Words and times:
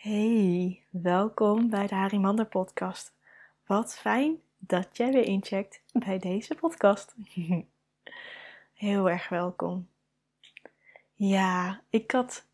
Hey, 0.00 0.82
welkom 0.90 1.70
bij 1.70 1.86
de 1.86 1.94
Harimander 1.94 2.46
podcast. 2.46 3.12
Wat 3.66 3.96
fijn 3.96 4.40
dat 4.58 4.96
jij 4.96 5.12
weer 5.12 5.24
incheckt 5.24 5.82
bij 5.92 6.18
deze 6.18 6.54
podcast. 6.54 7.14
Heel 8.74 9.10
erg 9.10 9.28
welkom. 9.28 9.88
Ja, 11.14 11.82
ik 11.90 12.10
had. 12.10 12.46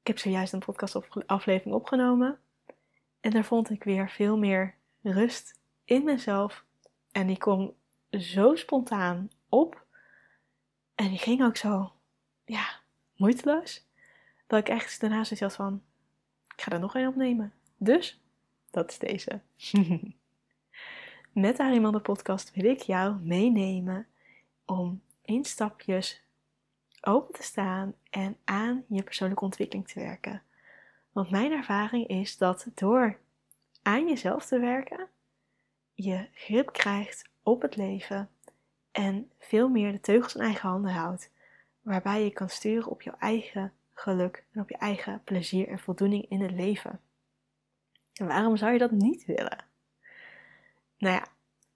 Ik 0.00 0.06
heb 0.06 0.18
zojuist 0.18 0.52
een 0.52 0.58
podcastaflevering 0.58 1.74
opgenomen. 1.74 2.38
En 3.20 3.30
daar 3.30 3.44
vond 3.44 3.70
ik 3.70 3.84
weer 3.84 4.10
veel 4.10 4.38
meer 4.38 4.74
rust 5.02 5.58
in 5.84 6.04
mezelf. 6.04 6.64
En 7.12 7.26
die 7.26 7.38
kwam 7.38 7.74
zo 8.10 8.54
spontaan 8.54 9.30
op. 9.48 9.86
En 10.94 11.08
die 11.08 11.18
ging 11.18 11.42
ook 11.42 11.56
zo, 11.56 11.92
ja, 12.44 12.80
moeiteloos. 13.16 13.86
Dat 14.46 14.58
ik 14.58 14.68
echt 14.68 15.00
daarna 15.00 15.24
zoiets 15.24 15.40
had 15.40 15.54
van, 15.54 15.82
ik 16.56 16.62
ga 16.62 16.70
er 16.70 16.80
nog 16.80 16.94
een 16.94 17.06
opnemen. 17.06 17.52
Dus, 17.76 18.20
dat 18.70 18.90
is 18.90 18.98
deze. 18.98 19.40
Met 21.32 21.56
de 21.56 21.88
de 21.92 22.00
podcast 22.00 22.54
wil 22.54 22.64
ik 22.64 22.80
jou 22.80 23.16
meenemen 23.20 24.06
om 24.64 25.02
in 25.22 25.44
stapjes 25.44 26.22
open 27.00 27.34
te 27.34 27.42
staan 27.42 27.94
en 28.10 28.36
aan 28.44 28.84
je 28.88 29.02
persoonlijke 29.02 29.44
ontwikkeling 29.44 29.88
te 29.88 30.00
werken. 30.00 30.42
Want 31.12 31.30
mijn 31.30 31.52
ervaring 31.52 32.06
is 32.06 32.36
dat 32.36 32.66
door 32.74 33.18
aan 33.82 34.08
jezelf 34.08 34.46
te 34.46 34.58
werken, 34.58 35.08
je 35.94 36.28
grip 36.32 36.72
krijgt 36.72 37.28
op 37.42 37.62
het 37.62 37.76
leven 37.76 38.30
en 38.92 39.30
veel 39.38 39.68
meer 39.68 39.92
de 39.92 40.00
teugels 40.00 40.34
in 40.34 40.40
eigen 40.40 40.68
handen 40.68 40.92
houdt, 40.92 41.30
waarbij 41.80 42.24
je 42.24 42.30
kan 42.30 42.48
sturen 42.48 42.90
op 42.90 43.02
jouw 43.02 43.16
eigen 43.18 43.72
geluk 43.98 44.44
en 44.52 44.60
op 44.60 44.68
je 44.68 44.76
eigen 44.76 45.22
plezier 45.24 45.68
en 45.68 45.78
voldoening 45.78 46.28
in 46.28 46.40
het 46.40 46.50
leven. 46.50 47.00
En 48.12 48.26
waarom 48.26 48.56
zou 48.56 48.72
je 48.72 48.78
dat 48.78 48.90
niet 48.90 49.24
willen? 49.24 49.64
Nou 50.98 51.14
ja, 51.14 51.26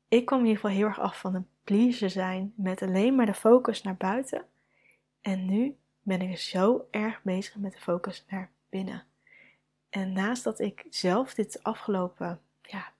ik 0.08 0.24
kwam 0.24 0.38
in 0.38 0.46
ieder 0.46 0.60
geval 0.60 0.76
heel 0.76 0.86
erg 0.86 1.00
af 1.00 1.20
van 1.20 1.34
een 1.34 1.48
pleaser 1.64 2.10
zijn 2.10 2.52
met 2.56 2.82
alleen 2.82 3.14
maar 3.14 3.26
de 3.26 3.34
focus 3.34 3.82
naar 3.82 3.96
buiten. 3.96 4.44
En 5.20 5.46
nu 5.46 5.76
ben 6.02 6.20
ik 6.20 6.38
zo 6.38 6.86
erg 6.90 7.22
bezig 7.22 7.56
met 7.56 7.72
de 7.72 7.80
focus 7.80 8.24
naar 8.28 8.50
binnen. 8.68 9.04
En 9.90 10.12
naast 10.12 10.44
dat 10.44 10.60
ik 10.60 10.86
zelf 10.90 11.34
dit 11.34 11.62
afgelopen 11.62 12.40
ja, 12.62 12.92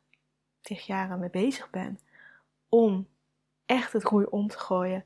tig 0.60 0.86
jaren 0.86 1.18
mee 1.18 1.30
bezig 1.30 1.70
ben 1.70 1.98
om 2.68 3.08
echt 3.66 3.92
het 3.92 4.04
roer 4.04 4.28
om 4.28 4.48
te 4.48 4.58
gooien, 4.58 5.04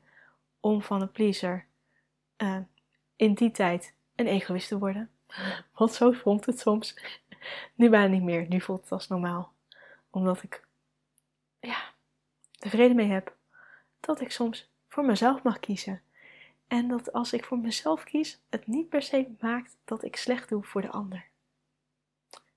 om 0.59 0.81
van 0.81 1.01
een 1.01 1.11
pleaser 1.11 1.65
uh, 2.37 2.57
in 3.15 3.33
die 3.33 3.51
tijd 3.51 3.93
een 4.15 4.27
egoïst 4.27 4.67
te 4.67 4.77
worden. 4.77 5.09
Want 5.73 5.93
zo 5.93 6.11
voelt 6.11 6.45
het 6.45 6.59
soms. 6.59 6.97
Nu 7.75 7.89
bijna 7.89 8.07
niet 8.07 8.23
meer. 8.23 8.47
Nu 8.47 8.61
voelt 8.61 8.81
het 8.81 8.91
als 8.91 9.07
normaal. 9.07 9.53
Omdat 10.09 10.43
ik 10.43 10.67
ja, 11.59 11.93
tevreden 12.51 12.95
mee 12.95 13.09
heb 13.09 13.35
dat 13.99 14.21
ik 14.21 14.31
soms 14.31 14.71
voor 14.87 15.05
mezelf 15.05 15.43
mag 15.43 15.59
kiezen. 15.59 16.01
En 16.67 16.87
dat 16.87 17.13
als 17.13 17.33
ik 17.33 17.45
voor 17.45 17.57
mezelf 17.59 18.03
kies, 18.03 18.41
het 18.49 18.67
niet 18.67 18.89
per 18.89 19.01
se 19.01 19.35
maakt 19.39 19.77
dat 19.83 20.03
ik 20.03 20.15
slecht 20.15 20.49
doe 20.49 20.63
voor 20.63 20.81
de 20.81 20.91
ander. 20.91 21.25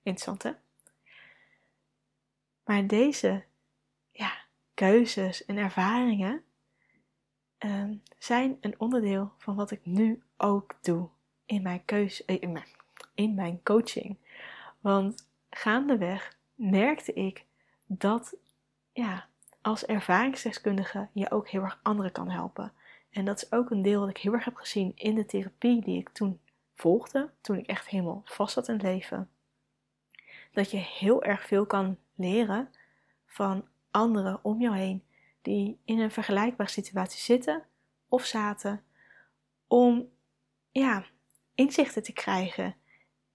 Interessant 0.03 0.43
hè? 0.43 0.53
Maar 2.65 2.87
deze 2.87 3.45
ja, 4.11 4.33
keuzes 4.75 5.45
en 5.45 5.57
ervaringen 5.57 6.45
uh, 7.59 7.91
zijn 8.19 8.57
een 8.61 8.81
onderdeel 8.81 9.33
van 9.39 9.57
wat 9.57 9.71
ik 9.71 9.87
nu 9.87 10.23
ook 10.37 10.77
doe 10.81 11.09
in 11.49 11.63
mijn 11.63 11.85
keuze, 11.85 12.25
eh, 12.25 12.37
in 12.41 12.53
mijn, 12.53 13.35
mijn 13.35 13.63
coaching. 13.63 14.17
Want 14.81 15.29
gaandeweg 15.51 16.37
merkte 16.55 17.13
ik 17.13 17.45
dat 17.87 18.37
ja, 18.93 19.27
als 19.61 19.87
ervaringsdeskundige 19.87 21.09
je 21.13 21.31
ook 21.31 21.49
heel 21.49 21.63
erg 21.63 21.81
anderen 21.83 22.13
kan 22.13 22.31
helpen. 22.31 22.73
En 23.11 23.25
dat 23.25 23.43
is 23.43 23.53
ook 23.53 23.71
een 23.71 23.83
deel 23.83 24.01
wat 24.01 24.09
ik 24.09 24.17
heel 24.17 24.33
erg 24.33 24.45
heb 24.45 24.57
gezien 24.57 24.93
in 24.95 25.15
de 25.15 25.25
therapie 25.25 25.81
die 25.81 25.99
ik 25.99 26.09
toen 26.09 26.41
volgde, 26.75 27.31
toen 27.41 27.59
ik 27.59 27.67
echt 27.67 27.89
helemaal 27.89 28.23
vast 28.25 28.53
zat 28.53 28.69
in 28.69 28.75
het 28.75 28.83
leven. 28.83 29.31
Dat 30.53 30.71
je 30.71 30.77
heel 30.77 31.23
erg 31.23 31.47
veel 31.47 31.67
kan 31.67 31.99
leren 32.15 32.71
van 33.27 33.69
anderen 33.91 34.39
om 34.43 34.61
jou 34.61 34.77
heen 34.77 35.05
die 35.43 35.81
in 35.85 35.99
een 35.99 36.11
vergelijkbare 36.11 36.71
situatie 36.71 37.21
zitten 37.21 37.63
of 38.09 38.25
zaten, 38.25 38.83
om 39.67 40.09
ja, 40.71 41.05
inzichten 41.59 42.03
te 42.03 42.13
krijgen 42.13 42.77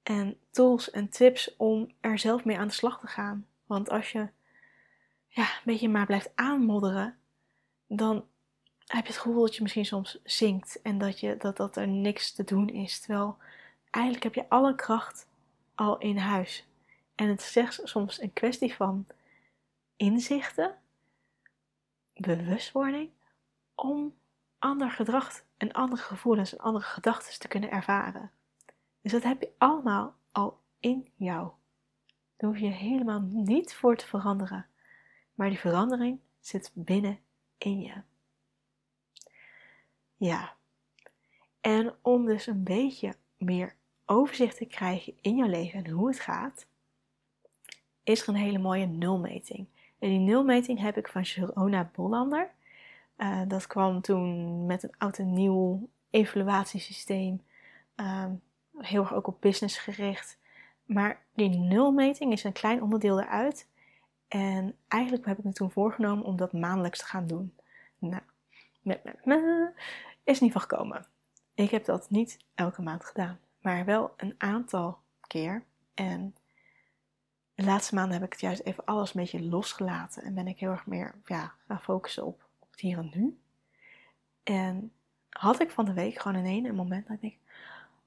en 0.03 0.38
tools 0.51 0.89
en 0.89 1.09
tips 1.09 1.56
om 1.57 1.91
er 2.01 2.19
zelf 2.19 2.45
mee 2.45 2.57
aan 2.57 2.67
de 2.67 2.73
slag 2.73 3.00
te 3.00 3.07
gaan. 3.07 3.47
Want 3.66 3.89
als 3.89 4.11
je 4.11 4.29
ja, 5.28 5.44
een 5.44 5.61
beetje 5.63 5.89
maar 5.89 6.06
blijft 6.06 6.31
aanmodderen, 6.35 7.17
dan 7.88 8.25
heb 8.85 9.06
je 9.06 9.12
het 9.12 9.22
gevoel 9.22 9.41
dat 9.41 9.56
je 9.56 9.62
misschien 9.62 9.85
soms 9.85 10.19
zinkt 10.23 10.81
en 10.81 10.97
dat, 10.97 11.19
je, 11.19 11.38
dat, 11.38 11.57
dat 11.57 11.75
er 11.75 11.88
niks 11.88 12.31
te 12.31 12.44
doen 12.44 12.69
is. 12.69 13.00
Terwijl 13.00 13.38
eigenlijk 13.89 14.23
heb 14.23 14.33
je 14.33 14.50
alle 14.50 14.75
kracht 14.75 15.28
al 15.75 15.97
in 15.97 16.17
huis. 16.17 16.67
En 17.16 17.28
het 17.28 17.39
is 17.39 17.51
slechts 17.51 17.79
soms 17.83 18.22
een 18.22 18.33
kwestie 18.33 18.73
van 18.73 19.07
inzichten, 19.95 20.78
bewustwording, 22.13 23.09
om 23.75 24.13
ander 24.59 24.91
gedrag 24.91 25.44
en 25.63 25.72
andere 25.72 26.01
gevoelens 26.01 26.53
en 26.53 26.63
andere 26.63 26.85
gedachten 26.85 27.40
te 27.40 27.47
kunnen 27.47 27.72
ervaren. 27.72 28.31
Dus 29.01 29.12
dat 29.12 29.24
heb 29.24 29.41
je 29.41 29.51
allemaal 29.57 30.16
al 30.31 30.59
in 30.79 31.07
jou. 31.16 31.51
Daar 32.38 32.50
hoef 32.50 32.59
je 32.59 32.68
helemaal 32.68 33.22
niet 33.22 33.74
voor 33.74 33.96
te 33.96 34.07
veranderen. 34.07 34.66
Maar 35.34 35.50
die 35.50 35.59
verandering 35.59 36.19
zit 36.40 36.72
binnen 36.74 37.19
in 37.57 37.81
je. 37.81 37.94
Ja. 40.18 40.53
En 41.62 41.94
om 42.01 42.25
dus 42.25 42.47
een 42.47 42.63
beetje 42.63 43.16
meer 43.38 43.75
overzicht 44.06 44.57
te 44.57 44.66
krijgen 44.66 45.13
in 45.22 45.35
jouw 45.35 45.47
leven 45.47 45.84
en 45.84 45.91
hoe 45.91 46.07
het 46.07 46.19
gaat, 46.19 46.66
is 48.03 48.22
er 48.22 48.30
een 48.30 48.35
hele 48.35 48.57
mooie 48.57 48.85
nulmeting. 48.85 49.68
En 50.00 50.09
die 50.09 50.19
nulmeting 50.19 50.80
heb 50.80 50.97
ik 50.97 51.07
van 51.07 51.25
Sharona 51.25 51.90
Bollander. 51.95 52.51
Uh, 53.18 53.41
dat 53.47 53.68
kwam 53.68 54.01
toen 54.01 54.66
met 54.66 54.84
een 54.84 54.97
oud 54.97 55.18
en 55.18 55.34
nieuw 55.34 55.90
evaluatiesysteem. 56.09 57.41
Um, 57.96 58.41
heel 58.78 59.01
erg 59.01 59.13
ook 59.13 59.28
op 59.28 59.41
business 59.41 59.78
gericht. 59.78 60.40
Maar 60.85 61.22
die 61.34 61.50
nulmeting 61.50 62.31
is 62.31 62.44
een 62.44 62.53
klein 62.53 62.81
onderdeel 62.81 63.19
eruit. 63.19 63.68
En 64.28 64.75
eigenlijk 64.88 65.25
heb 65.25 65.38
ik 65.38 65.44
me 65.44 65.53
toen 65.53 65.72
voorgenomen 65.72 66.25
om 66.25 66.35
dat 66.35 66.53
maandelijks 66.53 67.00
te 67.00 67.06
gaan 67.06 67.28
doen. 67.28 67.56
Nou, 67.97 68.22
met, 68.81 69.01
is 70.24 70.40
niet 70.40 70.51
van 70.51 70.62
gekomen. 70.62 71.06
Ik 71.53 71.72
heb 71.72 71.85
dat 71.85 72.09
niet 72.09 72.40
elke 72.56 72.81
maand 72.81 73.06
gedaan, 73.06 73.40
maar 73.62 73.85
wel 73.85 74.13
een 74.18 74.35
aantal 74.38 75.00
keer. 75.28 75.63
En 75.94 76.35
de 77.56 77.63
laatste 77.63 77.95
maanden 77.95 78.13
heb 78.13 78.24
ik 78.24 78.31
het 78.31 78.41
juist 78.41 78.62
even 78.62 78.85
alles 78.85 79.13
een 79.13 79.22
beetje 79.22 79.44
losgelaten. 79.44 80.24
En 80.24 80.34
ben 80.34 80.47
ik 80.47 80.59
heel 80.59 80.72
erg 80.72 80.85
meer 80.85 81.16
ja, 81.25 81.53
gaan 81.68 81.81
focussen 81.81 82.25
op 82.25 82.43
het 82.73 82.81
hier 82.81 82.97
en 82.97 83.11
nu. 83.13 83.38
En 84.44 84.91
had 85.29 85.61
ik 85.61 85.69
van 85.69 85.85
de 85.85 85.94
week 85.94 86.19
gewoon 86.19 86.45
in 86.45 86.66
een 86.66 86.75
moment 86.75 87.07
dat 87.07 87.16
ik 87.16 87.22
denk, 87.22 87.35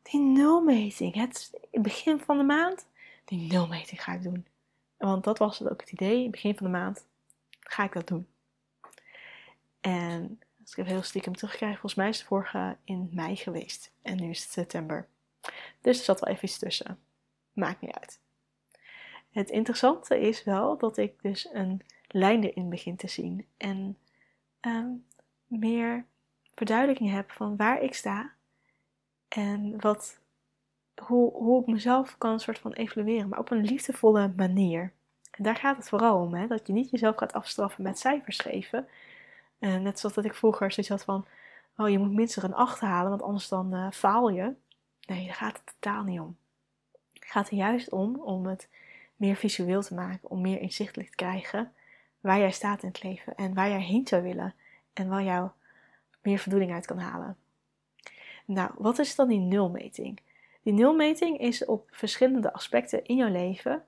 die 0.03 0.21
nulmeting, 0.21 1.15
het 1.15 1.59
begin 1.71 2.19
van 2.19 2.39
de 2.39 2.45
maand, 2.45 2.87
die 3.25 3.53
nulmeting 3.53 4.03
ga 4.03 4.13
ik 4.13 4.23
doen. 4.23 4.47
Want 4.97 5.25
dat 5.25 5.39
was 5.39 5.63
ook 5.63 5.81
het 5.81 5.91
idee, 5.91 6.31
begin 6.31 6.57
van 6.57 6.67
de 6.67 6.73
maand 6.73 7.07
ga 7.61 7.85
ik 7.85 7.93
dat 7.93 8.07
doen. 8.07 8.27
En 9.81 10.41
als 10.61 10.71
ik 10.71 10.77
het 10.77 10.87
heel 10.87 11.03
stiekem 11.03 11.37
terugkrijg, 11.37 11.73
volgens 11.73 11.95
mij 11.95 12.09
is 12.09 12.19
het 12.19 12.27
vorige 12.27 12.77
in 12.85 13.09
mei 13.13 13.37
geweest. 13.37 13.93
En 14.03 14.17
nu 14.17 14.31
is 14.31 14.43
het 14.43 14.53
september. 14.53 15.09
Dus 15.81 15.99
er 15.99 16.05
zat 16.05 16.21
wel 16.21 16.33
even 16.33 16.49
iets 16.49 16.59
tussen. 16.59 16.99
Maakt 17.53 17.81
niet 17.81 17.93
uit. 17.93 18.21
Het 19.31 19.51
interessante 19.51 20.21
is 20.21 20.45
wel 20.45 20.79
dat 20.79 20.97
ik 20.97 21.23
dus 21.23 21.49
een 21.53 21.81
lijn 22.09 22.45
erin 22.45 22.69
begin 22.69 22.97
te 22.97 23.09
zien. 23.09 23.47
En 23.57 23.99
Ehm, 24.67 24.93
meer 25.47 26.05
verduidelijking 26.55 27.11
heb 27.11 27.31
van 27.31 27.57
waar 27.57 27.83
ik 27.83 27.95
sta 27.95 28.33
en 29.29 29.81
wat, 29.81 30.19
hoe, 31.03 31.33
hoe 31.33 31.61
ik 31.61 31.67
mezelf 31.67 32.19
kan 32.19 32.41
soort 32.41 32.59
van 32.59 32.73
evalueren, 32.73 33.29
maar 33.29 33.39
op 33.39 33.51
een 33.51 33.65
liefdevolle 33.65 34.33
manier. 34.37 34.93
En 35.31 35.43
daar 35.43 35.57
gaat 35.57 35.77
het 35.77 35.89
vooral 35.89 36.21
om, 36.21 36.35
hè? 36.35 36.47
dat 36.47 36.67
je 36.67 36.73
niet 36.73 36.91
jezelf 36.91 37.17
gaat 37.17 37.33
afstraffen 37.33 37.83
met 37.83 37.99
cijfers 37.99 38.39
geven. 38.39 38.89
Uh, 39.59 39.77
net 39.77 39.99
zoals 39.99 40.15
dat 40.15 40.25
ik 40.25 40.35
vroeger 40.35 40.73
zoiets 40.73 40.93
had 40.93 41.05
van, 41.05 41.27
oh 41.77 41.89
je 41.89 41.99
moet 41.99 42.13
minstens 42.13 42.45
een 42.45 42.55
8 42.55 42.81
halen, 42.81 43.11
want 43.11 43.23
anders 43.23 43.49
dan 43.49 43.75
uh, 43.75 43.91
faal 43.91 44.29
je. 44.29 44.55
Nee, 45.07 45.27
daar 45.27 45.35
gaat 45.35 45.57
het 45.65 45.75
totaal 45.79 46.03
niet 46.03 46.21
om. 46.21 46.37
Het 47.13 47.25
gaat 47.25 47.49
er 47.51 47.57
juist 47.57 47.91
om 47.91 48.21
om 48.21 48.47
het 48.47 48.69
meer 49.17 49.37
visueel 49.37 49.83
te 49.83 49.95
maken, 49.95 50.31
om 50.31 50.41
meer 50.41 50.61
inzichtelijk 50.61 51.09
te 51.09 51.17
krijgen 51.17 51.73
waar 52.21 52.39
jij 52.39 52.53
staat 52.53 52.83
in 52.83 52.89
het 52.89 53.03
leven 53.03 53.35
en 53.35 53.55
waar 53.55 53.69
jij 53.69 53.83
heen 53.83 54.07
zou 54.07 54.23
willen 54.23 54.55
en 54.93 55.09
waar 55.09 55.23
jou 55.23 55.51
meer 56.23 56.39
voldoening 56.39 56.73
uit 56.73 56.87
kan 56.87 56.99
halen. 56.99 57.37
Nou, 58.45 58.71
wat 58.79 58.99
is 58.99 59.15
dan 59.15 59.29
die 59.29 59.39
nulmeting? 59.39 60.21
Die 60.63 60.73
nulmeting 60.73 61.39
is 61.39 61.65
op 61.65 61.89
verschillende 61.91 62.53
aspecten 62.53 63.05
in 63.05 63.17
jouw 63.17 63.31
leven 63.31 63.85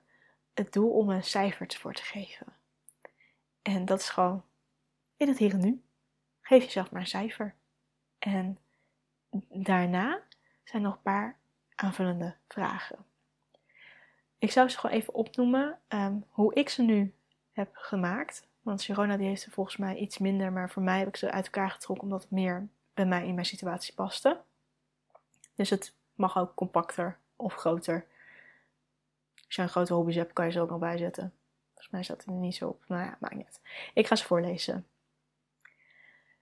het 0.53 0.73
doel 0.73 0.89
om 0.89 1.09
een 1.09 1.23
cijfer 1.23 1.75
voor 1.77 1.93
te 1.93 2.03
geven. 2.03 2.47
En 3.61 3.85
dat 3.85 3.99
is 3.99 4.09
gewoon 4.09 4.43
in 5.17 5.27
het 5.27 5.37
hier 5.37 5.53
en 5.53 5.59
nu. 5.59 5.81
Geef 6.41 6.63
jezelf 6.63 6.91
maar 6.91 7.01
een 7.01 7.07
cijfer. 7.07 7.55
En 8.19 8.57
daarna 9.49 10.21
zijn 10.63 10.81
nog 10.81 10.93
een 10.93 11.01
paar 11.01 11.37
aanvullende 11.75 12.35
vragen. 12.47 13.05
Ik 14.37 14.51
zou 14.51 14.69
ze 14.69 14.77
gewoon 14.77 14.95
even 14.95 15.13
opnoemen 15.13 15.79
ehm, 15.87 16.19
hoe 16.29 16.53
ik 16.53 16.69
ze 16.69 16.81
nu 16.81 17.13
heb 17.59 17.75
gemaakt. 17.75 18.47
Want 18.61 18.81
Sharona 18.81 19.17
die 19.17 19.27
heeft 19.27 19.41
ze 19.41 19.51
volgens 19.51 19.77
mij 19.77 19.95
iets 19.95 20.17
minder, 20.17 20.51
maar 20.51 20.69
voor 20.69 20.83
mij 20.83 20.99
heb 20.99 21.07
ik 21.07 21.15
ze 21.15 21.31
uit 21.31 21.45
elkaar 21.45 21.71
getrokken 21.71 22.05
omdat 22.05 22.21
het 22.21 22.31
meer 22.31 22.67
bij 22.93 23.05
mij 23.05 23.27
in 23.27 23.33
mijn 23.33 23.45
situatie 23.45 23.93
paste. 23.93 24.41
Dus 25.55 25.69
het 25.69 25.93
mag 26.15 26.37
ook 26.37 26.55
compacter 26.55 27.17
of 27.35 27.53
groter. 27.53 28.05
Als 29.45 29.55
je 29.55 29.61
een 29.61 29.69
grote 29.69 29.93
hobby's 29.93 30.15
hebt, 30.15 30.33
kan 30.33 30.45
je 30.45 30.51
ze 30.51 30.61
ook 30.61 30.69
nog 30.69 30.79
bijzetten. 30.79 31.33
Volgens 31.67 31.89
mij 31.89 32.03
staat 32.03 32.25
er 32.25 32.31
niet 32.31 32.55
zo 32.55 32.67
op. 32.67 32.83
Nou 32.87 33.03
ja, 33.03 33.17
maakt 33.19 33.35
niet 33.35 33.45
uit. 33.45 33.61
Ik 33.93 34.07
ga 34.07 34.15
ze 34.15 34.25
voorlezen. 34.25 34.87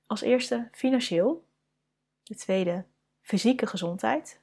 Als 0.07 0.21
eerste 0.21 0.67
financieel. 0.71 1.45
De 2.23 2.35
tweede 2.35 2.85
fysieke 3.21 3.67
gezondheid. 3.67 4.39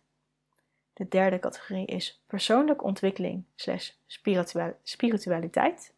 De 0.92 1.08
derde 1.08 1.38
categorie 1.38 1.86
is 1.86 2.22
persoonlijke 2.26 2.84
ontwikkeling 2.84 3.44
slash 3.54 3.90
spiritualiteit. 4.82 5.93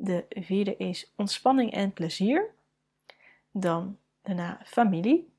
De 0.00 0.26
vierde 0.28 0.76
is 0.76 1.12
ontspanning 1.16 1.72
en 1.72 1.92
plezier. 1.92 2.50
Dan 3.50 3.98
daarna 4.22 4.60
familie, 4.64 5.32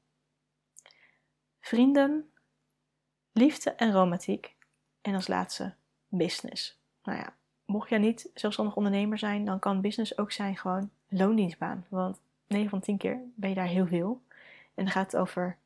vrienden, 1.59 2.29
liefde 3.31 3.71
en 3.71 3.91
romantiek. 3.91 4.55
En 5.01 5.15
als 5.15 5.27
laatste 5.27 5.73
business. 6.07 6.77
Nou 7.03 7.17
ja, 7.17 7.33
mocht 7.65 7.89
jij 7.89 7.97
niet 7.97 8.29
zelfstandig 8.33 8.75
ondernemer 8.75 9.17
zijn, 9.17 9.45
dan 9.45 9.59
kan 9.59 9.81
business 9.81 10.17
ook 10.17 10.31
zijn 10.31 10.57
gewoon 10.57 10.89
loondienstbaan. 11.07 11.85
Want 11.89 12.19
9 12.47 12.69
van 12.69 12.79
10 12.79 12.97
keer 12.97 13.19
ben 13.35 13.49
je 13.49 13.55
daar 13.55 13.67
heel 13.67 13.87
veel. 13.87 14.21
En 14.75 14.83
dan 14.83 14.93
gaat 14.93 15.11
het 15.11 15.21
over 15.21 15.57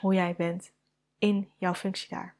hoe 0.00 0.14
jij 0.14 0.34
bent 0.36 0.72
in 1.18 1.50
jouw 1.56 1.74
functie 1.74 2.08
daar. 2.08 2.34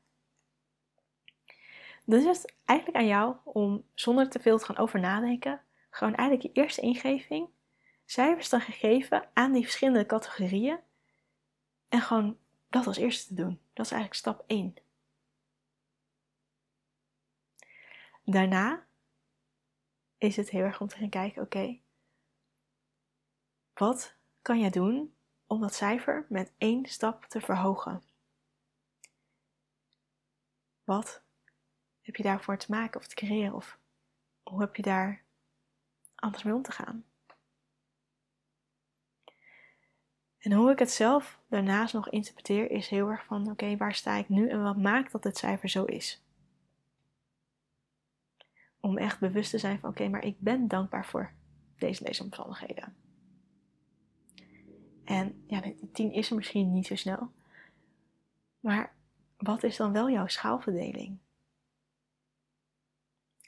Dus 2.04 2.24
is 2.24 2.42
het 2.42 2.54
eigenlijk 2.64 2.98
aan 2.98 3.06
jou 3.06 3.36
om 3.42 3.84
zonder 3.94 4.28
te 4.30 4.38
veel 4.38 4.58
te 4.58 4.64
gaan 4.64 4.76
over 4.76 5.00
nadenken, 5.00 5.60
gewoon 5.96 6.14
eigenlijk 6.14 6.54
je 6.54 6.62
eerste 6.62 6.80
ingeving, 6.80 7.48
cijfers 8.04 8.48
te 8.48 8.60
geven 8.60 9.30
aan 9.34 9.52
die 9.52 9.62
verschillende 9.62 10.06
categorieën 10.06 10.80
en 11.88 12.00
gewoon 12.00 12.38
dat 12.68 12.86
als 12.86 12.96
eerste 12.96 13.26
te 13.26 13.34
doen. 13.34 13.60
Dat 13.72 13.86
is 13.86 13.92
eigenlijk 13.92 14.20
stap 14.20 14.44
1. 14.46 14.74
Daarna 18.24 18.86
is 20.18 20.36
het 20.36 20.50
heel 20.50 20.62
erg 20.62 20.80
om 20.80 20.88
te 20.88 20.96
gaan 20.96 21.08
kijken, 21.08 21.42
oké, 21.42 21.80
wat 23.74 24.16
kan 24.42 24.60
jij 24.60 24.70
doen 24.70 25.16
om 25.46 25.60
dat 25.60 25.74
cijfer 25.74 26.26
met 26.28 26.52
één 26.58 26.86
stap 26.86 27.24
te 27.24 27.40
verhogen? 27.40 28.02
Wat 30.84 31.22
heb 32.00 32.16
je 32.16 32.22
daarvoor 32.22 32.58
te 32.58 32.70
maken 32.70 33.00
of 33.00 33.06
te 33.06 33.14
creëren? 33.14 33.54
Of 33.54 33.78
hoe 34.42 34.60
heb 34.60 34.76
je 34.76 34.82
daar 34.82 35.25
anders 36.16 36.42
mee 36.42 36.54
om 36.54 36.62
te 36.62 36.72
gaan? 36.72 37.04
En 40.38 40.52
hoe 40.52 40.70
ik 40.70 40.78
het 40.78 40.90
zelf 40.90 41.40
daarnaast 41.48 41.94
nog 41.94 42.08
interpreteer 42.08 42.70
is 42.70 42.88
heel 42.88 43.08
erg 43.08 43.24
van 43.24 43.50
oké, 43.50 43.76
waar 43.76 43.94
sta 43.94 44.14
ik 44.14 44.28
nu 44.28 44.48
en 44.48 44.62
wat 44.62 44.76
maakt 44.76 45.12
dat 45.12 45.24
het 45.24 45.36
cijfer 45.36 45.68
zo 45.68 45.84
is? 45.84 46.22
Om 48.80 48.98
echt 48.98 49.20
bewust 49.20 49.50
te 49.50 49.58
zijn 49.58 49.78
van 49.78 49.90
oké, 49.90 50.08
maar 50.08 50.24
ik 50.24 50.40
ben 50.40 50.68
dankbaar 50.68 51.06
voor 51.06 51.32
deze, 51.76 52.04
deze 52.04 52.22
omstandigheden. 52.22 52.96
En 55.04 55.44
ja, 55.46 55.60
die 55.60 55.90
10 55.92 56.12
is 56.12 56.30
er 56.30 56.36
misschien 56.36 56.72
niet 56.72 56.86
zo 56.86 56.96
snel. 56.96 57.30
Maar 58.60 58.94
wat 59.36 59.62
is 59.62 59.76
dan 59.76 59.92
wel 59.92 60.10
jouw 60.10 60.26
schaalverdeling? 60.26 61.18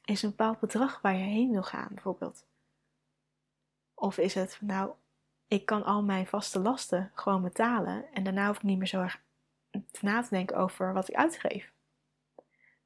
Is 0.04 0.22
een 0.22 0.30
bepaald 0.30 0.60
bedrag 0.60 1.00
waar 1.00 1.16
je 1.16 1.24
heen 1.24 1.50
wil 1.50 1.62
gaan, 1.62 1.88
bijvoorbeeld? 1.90 2.46
Of 3.98 4.18
is 4.18 4.34
het, 4.34 4.58
nou, 4.60 4.90
ik 5.48 5.66
kan 5.66 5.84
al 5.84 6.02
mijn 6.02 6.26
vaste 6.26 6.58
lasten 6.58 7.10
gewoon 7.14 7.42
betalen 7.42 8.04
en 8.12 8.22
daarna 8.22 8.46
hoef 8.46 8.56
ik 8.56 8.62
niet 8.62 8.78
meer 8.78 8.86
zo 8.86 9.00
erg 9.00 9.20
na 10.00 10.22
te 10.22 10.28
denken 10.30 10.56
over 10.56 10.92
wat 10.92 11.08
ik 11.08 11.14
uitgeef. 11.14 11.72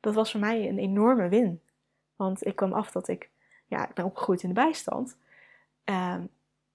Dat 0.00 0.14
was 0.14 0.31
voor 0.31 0.41
mij 0.41 0.69
een 0.69 0.79
enorme 0.79 1.29
win. 1.29 1.62
Want 2.17 2.47
ik 2.47 2.56
kwam 2.56 2.73
af 2.73 2.91
dat 2.91 3.09
ik, 3.09 3.31
ja, 3.67 3.88
ik 3.88 3.94
ben 3.94 4.05
opgegroeid 4.05 4.43
in 4.43 4.49
de 4.49 4.55
bijstand. 4.55 5.17
Um, 5.85 6.29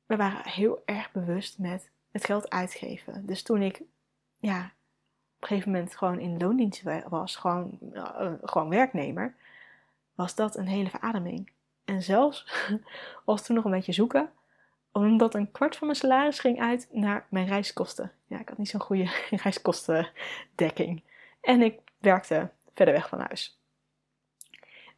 we 0.05 0.15
waren 0.15 0.49
heel 0.49 0.81
erg 0.85 1.11
bewust 1.11 1.59
met 1.59 1.89
het 2.11 2.25
geld 2.25 2.49
uitgeven. 2.49 3.25
Dus 3.25 3.43
toen 3.43 3.61
ik, 3.61 3.81
ja, 4.39 4.59
op 5.35 5.41
een 5.41 5.47
gegeven 5.47 5.71
moment 5.71 5.95
gewoon 5.95 6.19
in 6.19 6.37
loondienst 6.37 6.83
was, 7.09 7.35
gewoon, 7.35 7.77
uh, 7.93 8.31
gewoon 8.41 8.69
werknemer, 8.69 9.35
was 10.15 10.35
dat 10.35 10.55
een 10.55 10.67
hele 10.67 10.89
verademing. 10.89 11.51
En 11.87 12.01
zelfs 12.01 12.45
was 13.25 13.45
toen 13.45 13.55
nog 13.55 13.65
een 13.65 13.71
beetje 13.71 13.91
zoeken, 13.91 14.31
omdat 14.91 15.35
een 15.35 15.51
kwart 15.51 15.75
van 15.75 15.87
mijn 15.87 15.99
salaris 15.99 16.39
ging 16.39 16.59
uit 16.59 16.87
naar 16.91 17.25
mijn 17.29 17.47
reiskosten. 17.47 18.11
Ja, 18.25 18.39
ik 18.39 18.49
had 18.49 18.57
niet 18.57 18.69
zo'n 18.69 18.79
goede 18.79 19.11
reiskostendekking. 19.43 21.03
En 21.41 21.61
ik 21.61 21.79
werkte 21.97 22.49
verder 22.73 22.93
weg 22.93 23.09
van 23.09 23.19
huis. 23.19 23.59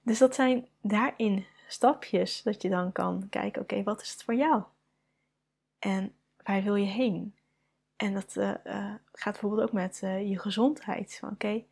Dus 0.01 0.17
dat 0.17 0.35
zijn 0.35 0.67
daarin 0.81 1.45
stapjes 1.67 2.41
dat 2.43 2.61
je 2.61 2.69
dan 2.69 2.91
kan 2.91 3.27
kijken, 3.29 3.61
oké, 3.61 3.83
wat 3.83 4.01
is 4.01 4.11
het 4.11 4.23
voor 4.23 4.35
jou? 4.35 4.63
En 5.79 6.13
waar 6.43 6.63
wil 6.63 6.75
je 6.75 6.85
heen? 6.85 7.35
En 7.95 8.13
dat 8.13 8.35
uh, 8.35 8.53
uh, 8.65 8.93
gaat 9.11 9.33
bijvoorbeeld 9.33 9.61
ook 9.61 9.73
met 9.73 10.01
uh, 10.03 10.29
je 10.29 10.39
gezondheid. 10.39 11.19
Oké, 11.23 11.33
okay, 11.33 11.67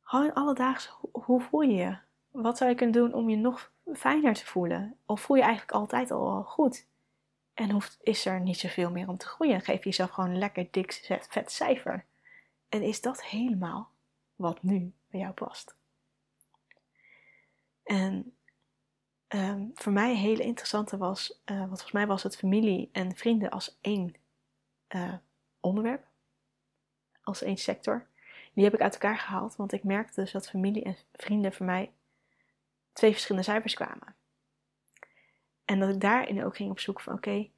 gewoon 0.00 0.34
alledaags, 0.34 0.92
hoe 1.12 1.40
voel 1.40 1.60
je 1.60 1.74
je? 1.74 1.96
Wat 2.30 2.56
zou 2.58 2.70
je 2.70 2.76
kunnen 2.76 3.02
doen 3.02 3.14
om 3.14 3.28
je 3.28 3.36
nog 3.36 3.72
fijner 3.94 4.34
te 4.34 4.46
voelen? 4.46 4.96
Of 5.06 5.20
voel 5.20 5.36
je 5.36 5.42
eigenlijk 5.42 5.72
altijd 5.72 6.10
al 6.10 6.42
goed? 6.42 6.86
En 7.54 7.70
hoeft, 7.70 7.98
is 8.02 8.26
er 8.26 8.40
niet 8.40 8.58
zoveel 8.58 8.90
meer 8.90 9.08
om 9.08 9.16
te 9.16 9.26
groeien? 9.26 9.60
Geef 9.60 9.84
jezelf 9.84 10.10
gewoon 10.10 10.30
een 10.30 10.38
lekker 10.38 10.68
dik 10.70 10.92
vet 11.28 11.52
cijfer. 11.52 12.04
En 12.68 12.82
is 12.82 13.00
dat 13.00 13.24
helemaal 13.24 13.90
wat 14.36 14.62
nu 14.62 14.92
bij 15.10 15.20
jou 15.20 15.32
past? 15.32 15.76
En 17.82 18.36
um, 19.28 19.70
voor 19.74 19.92
mij 19.92 20.10
een 20.10 20.16
hele 20.16 20.42
interessante 20.42 20.96
was, 20.96 21.40
uh, 21.44 21.56
want 21.56 21.68
volgens 21.68 21.92
mij 21.92 22.06
was 22.06 22.22
het 22.22 22.36
familie 22.36 22.88
en 22.92 23.16
vrienden 23.16 23.50
als 23.50 23.78
één 23.80 24.14
uh, 24.88 25.14
onderwerp, 25.60 26.06
als 27.22 27.42
één 27.42 27.56
sector. 27.56 28.06
Die 28.54 28.64
heb 28.64 28.74
ik 28.74 28.80
uit 28.80 28.92
elkaar 28.92 29.18
gehaald, 29.18 29.56
want 29.56 29.72
ik 29.72 29.84
merkte 29.84 30.20
dus 30.20 30.32
dat 30.32 30.48
familie 30.48 30.82
en 30.82 30.96
vrienden 31.12 31.52
voor 31.52 31.66
mij 31.66 31.92
twee 32.98 33.12
verschillende 33.12 33.46
cijfers 33.46 33.74
kwamen. 33.74 34.14
En 35.64 35.78
dat 35.78 35.88
ik 35.88 36.00
daarin 36.00 36.44
ook 36.44 36.56
ging 36.56 36.70
op 36.70 36.80
zoek 36.80 37.00
van 37.00 37.14
oké, 37.14 37.48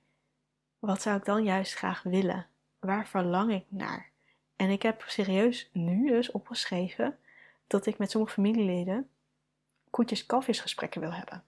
wat 0.79 1.03
zou 1.03 1.17
ik 1.17 1.25
dan 1.25 1.45
juist 1.45 1.75
graag 1.75 2.03
willen? 2.03 2.47
Waar 2.79 3.07
verlang 3.07 3.53
ik 3.53 3.65
naar? 3.69 4.11
En 4.57 4.71
ik 4.71 4.83
heb 4.83 5.05
serieus 5.07 5.71
nu 5.73 6.09
dus 6.09 6.31
opgeschreven 6.31 7.19
dat 7.67 7.87
ik 7.87 7.99
met 7.99 8.11
sommige 8.11 8.33
familieleden 8.33 9.11
koetjes 9.91 10.27
kalfjesgesprekken 10.27 11.01
wil 11.01 11.13
hebben. 11.13 11.45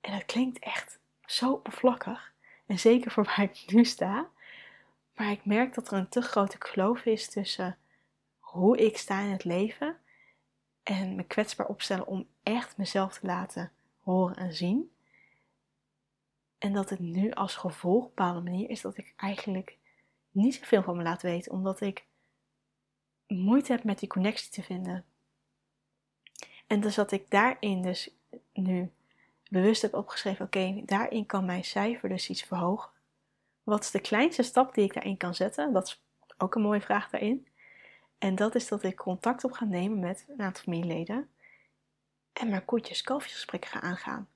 En 0.00 0.12
dat 0.12 0.24
klinkt 0.24 0.58
echt 0.58 0.98
zo 1.24 1.52
oppervlakkig. 1.52 2.32
En 2.66 2.78
zeker 2.78 3.10
voor 3.10 3.24
waar 3.24 3.42
ik 3.42 3.64
nu 3.66 3.84
sta. 3.84 4.28
Maar 5.14 5.30
ik 5.30 5.44
merk 5.44 5.74
dat 5.74 5.90
er 5.90 5.98
een 5.98 6.08
te 6.08 6.20
grote 6.20 6.58
kloof 6.58 7.04
is 7.04 7.28
tussen 7.28 7.78
hoe 8.38 8.78
ik 8.78 8.98
sta 8.98 9.20
in 9.20 9.30
het 9.30 9.44
leven 9.44 9.96
en 10.82 11.14
me 11.14 11.22
kwetsbaar 11.22 11.66
opstellen 11.66 12.06
om 12.06 12.26
echt 12.42 12.76
mezelf 12.76 13.18
te 13.18 13.26
laten 13.26 13.72
horen 14.00 14.36
en 14.36 14.54
zien. 14.54 14.92
En 16.58 16.72
dat 16.72 16.90
het 16.90 16.98
nu 16.98 17.30
als 17.32 17.56
gevolg 17.56 17.96
op 17.96 18.08
een 18.08 18.14
bepaalde 18.14 18.40
manier 18.40 18.70
is 18.70 18.80
dat 18.80 18.96
ik 18.96 19.12
eigenlijk 19.16 19.76
niet 20.30 20.54
zoveel 20.54 20.82
van 20.82 20.96
me 20.96 21.02
laat 21.02 21.22
weten, 21.22 21.52
omdat 21.52 21.80
ik 21.80 22.04
moeite 23.26 23.72
heb 23.72 23.84
met 23.84 23.98
die 23.98 24.08
connectie 24.08 24.50
te 24.50 24.62
vinden. 24.62 25.04
En 26.66 26.80
dus 26.80 26.94
dat 26.94 27.12
ik 27.12 27.30
daarin 27.30 27.82
dus 27.82 28.10
nu 28.52 28.90
bewust 29.50 29.82
heb 29.82 29.94
opgeschreven, 29.94 30.44
oké, 30.44 30.82
daarin 30.84 31.26
kan 31.26 31.44
mijn 31.44 31.64
cijfer 31.64 32.08
dus 32.08 32.28
iets 32.28 32.42
verhogen. 32.42 32.90
Wat 33.62 33.82
is 33.82 33.90
de 33.90 34.00
kleinste 34.00 34.42
stap 34.42 34.74
die 34.74 34.84
ik 34.84 34.94
daarin 34.94 35.16
kan 35.16 35.34
zetten? 35.34 35.72
Dat 35.72 35.86
is 35.86 36.02
ook 36.38 36.54
een 36.54 36.62
mooie 36.62 36.80
vraag 36.80 37.10
daarin. 37.10 37.46
En 38.22 38.34
dat 38.34 38.54
is 38.54 38.68
dat 38.68 38.82
ik 38.82 38.96
contact 38.96 39.44
op 39.44 39.52
ga 39.52 39.64
nemen 39.64 39.98
met 39.98 40.24
een 40.28 40.40
aantal 40.40 40.62
familieleden 40.62 41.30
en 42.32 42.48
mijn 42.48 42.64
koetjes 42.64 43.02
kalfjesgesprekken 43.02 43.70
ga 43.70 43.80
aangaan. 43.80 44.28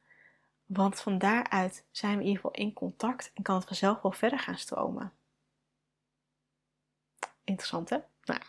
Want 0.64 1.00
van 1.00 1.18
daaruit 1.18 1.84
zijn 1.90 2.12
we 2.12 2.20
in 2.20 2.26
ieder 2.28 2.42
geval 2.42 2.64
in 2.64 2.72
contact 2.72 3.30
en 3.34 3.42
kan 3.42 3.54
het 3.54 3.64
vanzelf 3.64 4.02
wel 4.02 4.12
verder 4.12 4.38
gaan 4.38 4.58
stromen. 4.58 5.12
Interessant 7.44 7.88
hè? 7.88 7.98
Nou, 8.24 8.40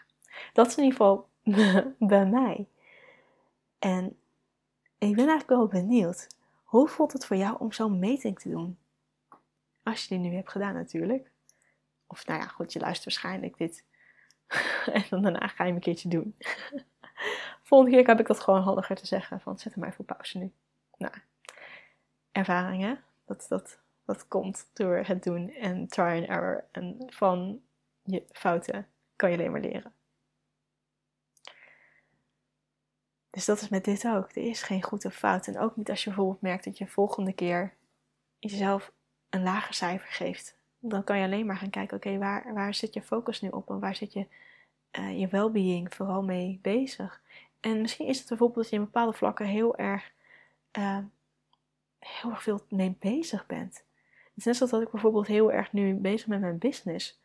Dat 0.53 0.67
is 0.67 0.77
in 0.77 0.84
ieder 0.84 0.98
geval 0.98 1.29
bij 2.13 2.25
mij. 2.25 2.67
En 3.79 4.06
ik 4.98 5.15
ben 5.15 5.27
eigenlijk 5.27 5.50
wel 5.50 5.67
benieuwd. 5.67 6.27
Hoe 6.63 6.88
voelt 6.88 7.13
het 7.13 7.25
voor 7.25 7.38
jou 7.38 7.60
om 7.60 7.72
zo'n 7.72 8.00
meting 8.00 8.39
te 8.39 8.50
doen? 8.50 8.77
Als 9.84 10.01
je 10.01 10.08
die 10.08 10.29
nu 10.29 10.36
hebt 10.36 10.51
gedaan 10.51 10.74
natuurlijk. 10.74 11.32
Of 12.08 12.25
nou 12.25 12.39
ja, 12.39 12.48
goed, 12.48 12.74
je 12.74 12.79
luistert 12.79 13.13
waarschijnlijk 13.13 13.58
dit. 13.58 13.86
en 14.94 15.04
dan 15.10 15.22
daarna 15.22 15.48
ga 15.48 15.63
je 15.63 15.63
hem 15.63 15.75
een 15.75 15.80
keertje 15.80 16.10
doen. 16.10 16.36
Volgende 17.63 17.98
keer 17.98 18.08
heb 18.08 18.20
ik 18.20 18.27
dat 18.27 18.39
gewoon 18.39 18.62
handiger 18.62 18.96
te 18.96 19.08
zeggen. 19.08 19.42
Van 19.42 19.60
zet 19.60 19.74
hem 19.74 19.84
maar 19.84 19.96
op 19.98 20.06
pauze 20.06 20.38
nu. 20.38 20.51
Nou, 20.98 21.13
ervaringen. 22.32 23.04
Dat, 23.25 23.46
dat, 23.50 23.80
dat 24.06 24.27
komt 24.27 24.70
door 24.74 24.98
het 24.98 25.24
doen 25.24 25.50
en 25.50 25.88
try 25.88 26.18
and 26.20 26.27
error. 26.27 26.63
En 26.72 27.04
van 27.08 27.62
je 28.04 28.24
fouten 28.32 28.88
kan 29.16 29.32
je 29.32 29.38
alleen 29.38 29.51
maar 29.51 29.62
leren. 29.62 29.94
Dus 33.30 33.46
dat 33.46 33.62
is 33.62 33.70
met 33.70 33.86
dit 33.86 34.08
ook. 34.08 34.30
Er 34.30 34.44
is 34.44 34.62
geen 34.62 34.84
goed 34.84 35.06
of 35.06 35.16
fout. 35.16 35.48
En 35.48 35.60
ook 35.60 35.75
niet 35.75 35.89
als 35.89 36.04
je 36.04 36.10
bijvoorbeeld 36.10 36.42
merkt 36.42 36.63
dat 36.63 36.77
je 36.77 36.88
volgende 36.88 37.34
keer 37.34 37.74
jezelf 38.39 38.92
een 39.30 39.44
lager 39.44 39.74
cijfer 39.74 40.10
geeft. 40.10 40.57
Dan 40.79 41.03
kan 41.03 41.17
je 41.17 41.25
alleen 41.25 41.46
maar 41.46 41.57
gaan 41.57 41.69
kijken, 41.69 41.98
oké, 41.98 42.17
waar, 42.17 42.53
waar 42.53 42.74
zit 42.74 42.93
je 42.93 43.01
focus 43.01 43.41
nu 43.41 43.50
op? 43.50 43.69
En 43.69 43.79
waar 43.79 43.96
zit 43.96 44.13
je 44.13 44.27
uh, 45.00 45.19
je 45.19 45.27
well-being 45.27 45.93
vooral 45.93 46.24
mee 46.24 46.60
bezig? 46.62 47.22
En 47.60 47.81
misschien 47.81 48.07
is 48.07 48.19
het 48.19 48.27
bijvoorbeeld 48.27 48.60
dat 48.60 48.69
je 48.69 48.75
in 48.75 48.84
bepaalde 48.84 49.17
vlakken 49.17 49.46
heel 49.46 49.77
erg, 49.77 50.12
uh, 50.77 50.98
heel 52.00 52.31
erg 52.31 52.43
veel 52.43 52.65
mee 52.69 52.96
bezig 53.00 53.46
bent. 53.46 53.74
Het 53.74 54.36
is 54.36 54.46
net 54.46 54.55
zoals 54.55 54.72
dat 54.72 54.81
ik 54.81 54.91
bijvoorbeeld 54.91 55.27
heel 55.27 55.51
erg 55.51 55.74
nu 55.74 55.93
bezig 55.93 56.27
ben 56.27 56.39
met 56.39 56.50
mijn 56.50 56.72
business. 56.72 57.19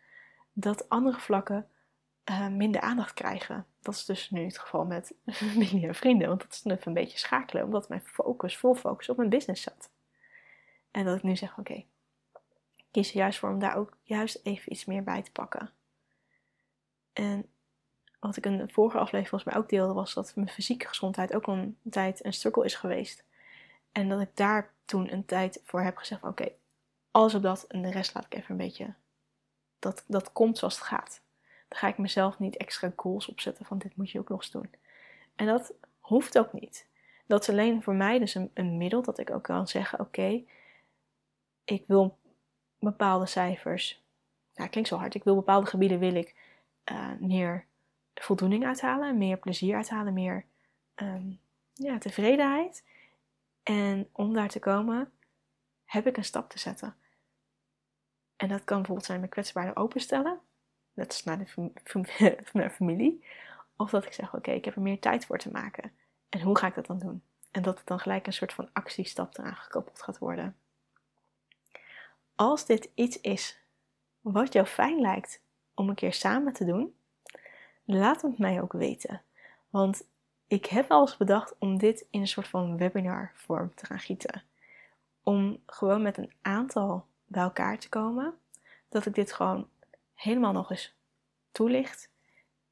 Dat 0.52 0.88
andere 0.88 1.18
vlakken 1.18 1.68
uh, 2.30 2.48
minder 2.48 2.80
aandacht 2.80 3.14
krijgen. 3.14 3.66
Dat 3.80 3.94
is 3.94 4.04
dus 4.04 4.30
nu 4.30 4.44
het 4.44 4.58
geval 4.58 4.84
met 4.84 5.14
familie 5.26 5.86
en 5.86 5.94
vrienden. 5.94 6.28
Want 6.28 6.40
dat 6.40 6.52
is 6.52 6.64
even 6.64 6.86
een 6.86 6.92
beetje 6.94 7.18
schakelen. 7.18 7.64
Omdat 7.64 7.88
mijn 7.88 8.00
focus, 8.04 8.56
vol 8.56 8.74
focus 8.74 9.08
op 9.08 9.16
mijn 9.16 9.28
business 9.28 9.62
zat. 9.62 9.90
En 10.90 11.04
dat 11.04 11.16
ik 11.16 11.22
nu 11.22 11.36
zeg, 11.36 11.58
oké, 11.58 11.84
kies 12.92 13.10
er 13.10 13.16
juist 13.16 13.38
voor 13.38 13.50
om 13.50 13.58
daar 13.58 13.76
ook 13.76 13.96
juist 14.02 14.40
even 14.42 14.72
iets 14.72 14.84
meer 14.84 15.02
bij 15.02 15.22
te 15.22 15.32
pakken. 15.32 15.70
En 17.12 17.46
wat 18.20 18.36
ik 18.36 18.46
in 18.46 18.56
de 18.56 18.68
vorige 18.68 18.96
aflevering 18.96 19.28
volgens 19.28 19.52
mij 19.52 19.62
ook 19.62 19.68
deelde, 19.68 19.92
was 19.92 20.14
dat 20.14 20.32
mijn 20.34 20.48
fysieke 20.48 20.88
gezondheid 20.88 21.34
ook 21.34 21.46
een 21.46 21.78
tijd 21.90 22.24
een 22.24 22.32
struggle 22.32 22.64
is 22.64 22.74
geweest. 22.74 23.24
En 23.92 24.08
dat 24.08 24.20
ik 24.20 24.30
daar 24.34 24.72
toen 24.84 25.12
een 25.12 25.24
tijd 25.24 25.60
voor 25.64 25.82
heb 25.82 25.96
gezegd: 25.96 26.22
oké, 26.22 26.48
alles 27.10 27.34
op 27.34 27.42
dat 27.42 27.62
en 27.62 27.82
de 27.82 27.90
rest 27.90 28.14
laat 28.14 28.24
ik 28.24 28.34
even 28.34 28.50
een 28.50 28.56
beetje. 28.56 28.94
Dat, 29.78 30.04
dat 30.06 30.32
komt 30.32 30.58
zoals 30.58 30.74
het 30.74 30.84
gaat. 30.84 31.20
Dan 31.68 31.78
ga 31.78 31.88
ik 31.88 31.98
mezelf 31.98 32.38
niet 32.38 32.56
extra 32.56 32.92
goals 32.96 33.28
opzetten 33.28 33.64
van 33.64 33.78
dit 33.78 33.96
moet 33.96 34.10
je 34.10 34.18
ook 34.18 34.28
nog 34.28 34.40
eens 34.40 34.50
doen. 34.50 34.70
En 35.36 35.46
dat 35.46 35.72
hoeft 36.00 36.38
ook 36.38 36.52
niet. 36.52 36.86
Dat 37.26 37.42
is 37.42 37.48
alleen 37.48 37.82
voor 37.82 37.94
mij 37.94 38.18
dus 38.18 38.34
een, 38.34 38.50
een 38.54 38.76
middel 38.76 39.02
dat 39.02 39.18
ik 39.18 39.30
ook 39.30 39.42
kan 39.42 39.68
zeggen: 39.68 40.00
oké, 40.00 40.42
ik 41.64 41.84
wil 41.86 42.18
bepaalde 42.82 43.26
cijfers. 43.26 44.02
Nou, 44.54 44.70
klinkt 44.70 44.88
zo 44.88 44.96
hard. 44.96 45.14
Ik 45.14 45.24
wil 45.24 45.34
bepaalde 45.34 45.66
gebieden 45.66 45.98
wil 45.98 46.14
ik 46.14 46.34
uh, 46.92 47.10
meer 47.20 47.64
voldoening 48.14 48.66
uithalen, 48.66 49.18
meer 49.18 49.36
plezier 49.36 49.76
uithalen, 49.76 50.12
meer 50.12 50.44
um, 50.96 51.40
ja, 51.72 51.98
tevredenheid. 51.98 52.84
En 53.62 54.08
om 54.12 54.34
daar 54.34 54.48
te 54.48 54.58
komen, 54.58 55.12
heb 55.84 56.06
ik 56.06 56.16
een 56.16 56.24
stap 56.24 56.50
te 56.50 56.58
zetten. 56.58 56.94
En 58.36 58.48
dat 58.48 58.64
kan 58.64 58.76
bijvoorbeeld 58.76 59.06
zijn 59.06 59.18
mijn 59.18 59.30
kwetsbaarder 59.30 59.76
openstellen. 59.76 60.40
Dat 60.94 61.12
is 61.12 61.24
naar, 61.24 61.38
de 61.38 62.70
familie. 62.76 63.24
Of 63.76 63.90
dat 63.90 64.04
ik 64.04 64.12
zeg, 64.12 64.34
oké, 64.34 64.50
ik 64.50 64.64
heb 64.64 64.74
er 64.74 64.82
meer 64.82 65.00
tijd 65.00 65.26
voor 65.26 65.38
te 65.38 65.50
maken. 65.50 65.92
En 66.28 66.40
hoe 66.40 66.58
ga 66.58 66.66
ik 66.66 66.74
dat 66.74 66.86
dan 66.86 66.98
doen? 66.98 67.22
En 67.50 67.62
dat 67.62 67.78
het 67.78 67.86
dan 67.86 67.98
gelijk 67.98 68.26
een 68.26 68.32
soort 68.32 68.52
van 68.52 68.68
actiestap 68.72 69.38
eraan 69.38 69.56
gekoppeld 69.56 70.02
gaat 70.02 70.18
worden. 70.18 70.56
Als 72.34 72.66
dit 72.66 72.90
iets 72.94 73.20
is 73.20 73.60
wat 74.20 74.52
jou 74.52 74.66
fijn 74.66 75.00
lijkt 75.00 75.40
om 75.74 75.88
een 75.88 75.94
keer 75.94 76.12
samen 76.12 76.52
te 76.52 76.64
doen, 76.64 76.94
laat 77.84 78.22
het 78.22 78.38
mij 78.38 78.62
ook 78.62 78.72
weten. 78.72 79.22
Want 79.70 80.04
ik 80.46 80.66
heb 80.66 80.88
wel 80.88 81.00
eens 81.00 81.16
bedacht 81.16 81.54
om 81.58 81.78
dit 81.78 82.06
in 82.10 82.20
een 82.20 82.28
soort 82.28 82.48
van 82.48 82.76
webinar 82.76 83.32
vorm 83.34 83.74
te 83.74 83.86
gaan 83.86 83.98
gieten. 83.98 84.42
Om 85.22 85.62
gewoon 85.66 86.02
met 86.02 86.18
een 86.18 86.32
aantal 86.42 87.06
bij 87.24 87.42
elkaar 87.42 87.78
te 87.78 87.88
komen. 87.88 88.34
Dat 88.88 89.06
ik 89.06 89.14
dit 89.14 89.32
gewoon 89.32 89.68
helemaal 90.14 90.52
nog 90.52 90.70
eens 90.70 90.94
toelicht. 91.52 92.10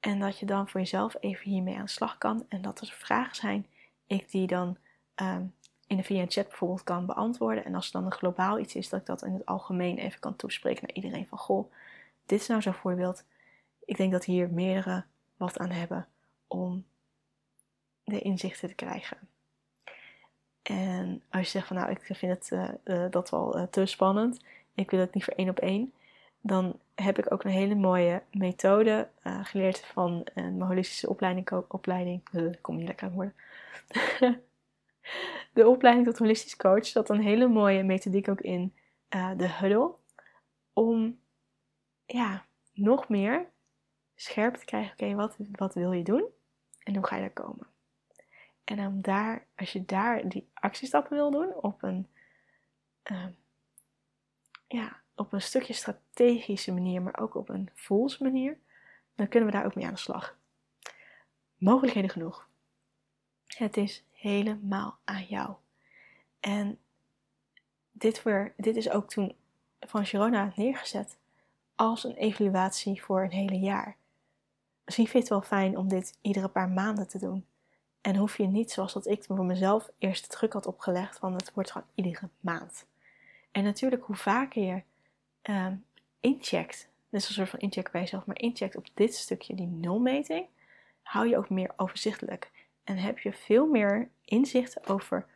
En 0.01 0.19
dat 0.19 0.39
je 0.39 0.47
dan 0.47 0.69
voor 0.69 0.81
jezelf 0.81 1.17
even 1.21 1.51
hiermee 1.51 1.77
aan 1.77 1.85
de 1.85 1.91
slag 1.91 2.19
kan. 2.19 2.47
En 2.49 2.63
dat 2.63 2.81
er 2.81 2.95
vragen 2.99 3.37
zijn, 3.37 3.67
ik 4.07 4.31
die 4.31 4.47
dan 4.47 4.77
ehm, 5.15 5.45
in 5.91 5.97
de 5.97 6.03
via 6.03 6.25
chat 6.29 6.49
bijvoorbeeld 6.49 6.85
kan 6.85 7.07
beantwoorden. 7.07 7.65
En 7.65 7.75
als 7.75 7.87
er 7.87 7.93
dan 7.93 8.05
een 8.05 8.13
globaal 8.13 8.59
iets 8.59 8.75
is, 8.75 8.89
dat 8.89 9.01
ik 9.01 9.07
dat 9.07 9.23
in 9.23 9.33
het 9.33 9.47
algemeen 9.47 9.99
even 9.99 10.21
kan 10.21 10.37
toespreken 10.37 10.83
naar 10.87 10.97
iedereen. 10.97 11.27
Van 11.27 11.39
goh, 11.39 11.73
dit 12.27 12.41
is 12.41 12.47
nou 12.47 12.63
zo'n 12.63 12.75
voorbeeld. 12.75 13.25
Ik 13.85 13.97
denk 13.97 14.13
dat 14.13 14.25
hier 14.25 14.51
meerdere 14.51 15.05
wat 15.37 15.59
aan 15.59 15.71
hebben 15.71 16.07
om 16.47 16.85
de 18.05 18.21
inzichten 18.21 18.69
te 18.69 18.75
krijgen. 18.75 19.17
En 20.63 21.23
als 21.31 21.45
je 21.45 21.51
zegt 21.51 21.67
van 21.67 21.77
nou, 21.77 21.91
ik 21.91 22.17
vind 22.17 22.33
het 22.33 22.51
uh, 22.51 22.69
uh, 22.85 23.11
dat 23.11 23.31
wel 23.31 23.59
uh, 23.59 23.63
te 23.63 23.87
spannend, 23.87 24.45
ik 24.75 24.91
wil 24.91 25.01
het 25.01 25.15
niet 25.15 25.25
voor 25.25 25.35
één 25.35 25.49
op 25.49 25.59
één, 25.59 25.93
dan 26.41 26.79
heb 26.95 27.19
ik 27.19 27.33
ook 27.33 27.45
een 27.45 27.51
hele 27.51 27.75
mooie 27.75 28.23
methode 28.31 29.09
geleerd 29.43 29.79
van 29.79 30.27
een 30.35 30.63
holistische 30.63 31.09
opleiding. 31.09 31.51
opleiding 31.69 32.23
kom 32.61 32.77
niet 32.77 32.87
lekker 32.87 33.07
aan 33.07 33.13
woorden. 33.13 33.35
de 35.53 35.69
opleiding 35.69 36.07
tot 36.07 36.19
holistisch 36.19 36.57
coach 36.57 36.87
zat 36.87 37.11
een 37.11 37.21
hele 37.21 37.49
mooie 37.49 37.83
methodiek 37.83 38.29
ook 38.29 38.41
in 38.41 38.75
de 39.37 39.49
huddle. 39.49 39.95
Om 40.73 41.21
ja, 42.07 42.45
nog 42.73 43.09
meer 43.09 43.51
scherp 44.15 44.55
te 44.55 44.65
krijgen, 44.65 44.93
oké, 44.93 45.15
wat, 45.15 45.37
wat 45.53 45.75
wil 45.75 45.93
je 45.93 46.03
doen 46.03 46.25
en 46.79 46.95
hoe 46.95 47.07
ga 47.07 47.17
je 47.17 47.21
daar 47.21 47.31
komen? 47.31 47.67
En 48.65 48.77
dan 48.77 49.01
daar, 49.01 49.47
als 49.57 49.73
je 49.73 49.85
daar 49.85 50.29
die 50.29 50.51
actiestappen 50.55 51.17
wil 51.17 51.31
doen 51.31 51.55
op 51.55 51.83
een, 51.83 52.09
ehm, 53.03 53.33
ja, 54.67 55.01
op 55.15 55.33
een 55.33 55.43
stukje 55.43 55.73
strategische 55.73 56.73
manier, 56.73 57.03
maar 57.03 57.19
ook 57.19 57.35
op 57.35 57.49
een 57.49 57.71
manier, 58.19 58.59
dan 59.15 59.29
kunnen 59.29 59.51
we 59.51 59.57
daar 59.57 59.65
ook 59.65 59.75
mee 59.75 59.87
aan 59.87 59.93
de 59.93 59.99
slag. 59.99 60.39
Mogelijkheden 61.57 62.11
genoeg. 62.11 62.49
Het 63.47 63.77
is 63.77 64.05
helemaal 64.21 64.99
aan 65.05 65.25
jou. 65.25 65.55
En 66.41 66.79
dit, 67.93 68.23
weer, 68.23 68.55
dit 68.57 68.77
is 68.77 68.91
ook 68.91 69.09
toen 69.09 69.35
van 69.81 70.07
Girona 70.07 70.53
neergezet 70.57 71.19
als 71.75 72.05
een 72.05 72.15
evaluatie 72.15 73.03
voor 73.03 73.23
een 73.23 73.31
hele 73.31 73.59
jaar. 73.59 73.97
Misschien 74.85 75.09
vind 75.09 75.27
je 75.27 75.35
het 75.35 75.41
wel 75.49 75.59
fijn 75.59 75.77
om 75.77 75.89
dit 75.89 76.19
iedere 76.21 76.49
paar 76.49 76.69
maanden 76.69 77.09
te 77.09 77.19
doen. 77.19 77.47
En 78.01 78.17
hoef 78.17 78.37
je 78.37 78.47
niet, 78.47 78.71
zoals 78.71 78.93
dat 78.93 79.07
ik 79.07 79.25
voor 79.25 79.45
mezelf 79.45 79.91
eerst 79.99 80.31
de 80.31 80.37
druk 80.37 80.53
had 80.53 80.67
opgelegd, 80.67 81.19
want 81.19 81.41
het 81.41 81.55
wordt 81.55 81.71
gewoon 81.71 81.89
iedere 81.95 82.29
maand. 82.41 82.87
En 83.51 83.65
natuurlijk, 83.65 84.05
hoe 84.05 84.17
vaker 84.17 84.63
je 84.63 84.83
uh, 85.43 85.67
incheckt, 86.21 86.89
dus 87.09 87.29
een 87.29 87.35
soort 87.35 87.49
van 87.49 87.59
incheck 87.59 87.91
bij 87.91 88.01
jezelf, 88.01 88.27
maar 88.27 88.41
incheckt 88.41 88.77
op 88.77 88.87
dit 88.95 89.15
stukje, 89.15 89.55
die 89.55 89.67
nulmeting, 89.67 90.47
hou 91.03 91.29
je 91.29 91.37
ook 91.37 91.51
meer 91.51 91.73
overzichtelijk. 91.77 92.51
En 92.91 92.99
heb 92.99 93.19
je 93.19 93.33
veel 93.33 93.67
meer 93.67 94.11
inzicht 94.25 94.89
over 94.89 95.27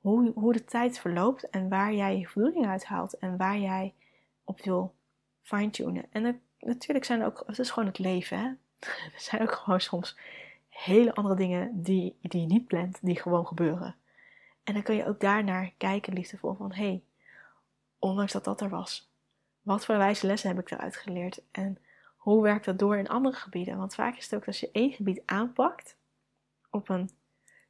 hoe, 0.00 0.32
hoe 0.34 0.52
de 0.52 0.64
tijd 0.64 0.98
verloopt 0.98 1.50
en 1.50 1.68
waar 1.68 1.94
jij 1.94 2.18
je 2.18 2.26
voldoening 2.26 2.66
uit 2.66 2.84
haalt 2.84 3.18
en 3.18 3.36
waar 3.36 3.58
jij 3.58 3.94
op 4.44 4.60
wil 4.60 4.94
fine-tunen. 5.42 6.04
En 6.10 6.40
natuurlijk 6.58 7.04
zijn 7.04 7.20
er 7.20 7.26
ook, 7.26 7.42
het 7.46 7.58
is 7.58 7.70
gewoon 7.70 7.88
het 7.88 7.98
leven, 7.98 8.38
hè? 8.38 8.46
er 9.14 9.20
zijn 9.20 9.42
ook 9.42 9.52
gewoon 9.52 9.80
soms 9.80 10.18
hele 10.68 11.14
andere 11.14 11.34
dingen 11.34 11.82
die, 11.82 12.16
die 12.22 12.40
je 12.40 12.46
niet 12.46 12.66
plant, 12.66 12.98
die 13.02 13.20
gewoon 13.20 13.46
gebeuren. 13.46 13.94
En 14.64 14.74
dan 14.74 14.82
kun 14.82 14.94
je 14.94 15.06
ook 15.06 15.20
daarnaar 15.20 15.72
kijken, 15.76 16.12
liefdevol, 16.12 16.54
van 16.54 16.72
hé, 16.72 16.84
hey, 16.84 17.02
ondanks 17.98 18.32
dat 18.32 18.44
dat 18.44 18.60
er 18.60 18.68
was, 18.68 19.12
wat 19.62 19.84
voor 19.84 19.96
wijze 19.96 20.26
lessen 20.26 20.48
heb 20.48 20.58
ik 20.58 20.70
eruit 20.70 20.96
geleerd? 20.96 21.42
En 21.50 21.78
hoe 22.16 22.42
werkt 22.42 22.64
dat 22.64 22.78
door 22.78 22.96
in 22.96 23.08
andere 23.08 23.36
gebieden? 23.36 23.76
Want 23.76 23.94
vaak 23.94 24.16
is 24.16 24.24
het 24.24 24.34
ook 24.34 24.46
als 24.46 24.60
je 24.60 24.70
één 24.72 24.92
gebied 24.92 25.22
aanpakt, 25.24 25.98
op 26.70 26.88
een 26.88 27.10